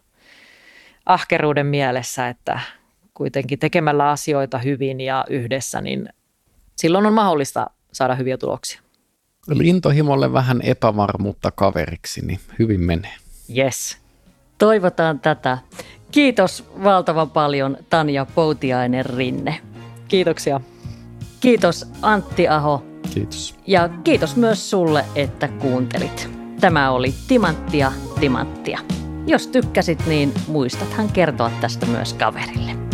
ahkeruuden 1.08 1.66
mielessä, 1.66 2.28
että 2.28 2.60
kuitenkin 3.14 3.58
tekemällä 3.58 4.10
asioita 4.10 4.58
hyvin 4.58 5.00
ja 5.00 5.24
yhdessä, 5.30 5.80
niin 5.80 6.08
silloin 6.76 7.06
on 7.06 7.12
mahdollista 7.12 7.70
saada 7.92 8.14
hyviä 8.14 8.38
tuloksia. 8.38 8.80
Eli 9.50 9.68
intohimolle 9.68 10.32
vähän 10.32 10.60
epävarmuutta 10.62 11.50
kaveriksi, 11.50 12.26
niin 12.26 12.40
hyvin 12.58 12.80
menee. 12.80 13.14
Yes. 13.56 13.98
Toivotaan 14.58 15.20
tätä. 15.20 15.58
Kiitos 16.10 16.64
valtavan 16.84 17.30
paljon 17.30 17.76
Tanja 17.90 18.26
Poutiainen 18.34 19.06
Rinne. 19.06 19.60
Kiitoksia. 20.08 20.60
Kiitos 21.40 21.88
Antti 22.02 22.48
Aho. 22.48 22.84
Kiitos. 23.14 23.54
Ja 23.66 23.88
kiitos 24.04 24.36
myös 24.36 24.70
sulle, 24.70 25.04
että 25.14 25.48
kuuntelit. 25.48 26.30
Tämä 26.60 26.90
oli 26.90 27.14
Timanttia 27.28 27.92
Timanttia. 28.20 28.97
Jos 29.28 29.46
tykkäsit, 29.46 30.06
niin 30.06 30.32
muistathan 30.46 31.08
kertoa 31.08 31.50
tästä 31.60 31.86
myös 31.86 32.14
kaverille. 32.14 32.87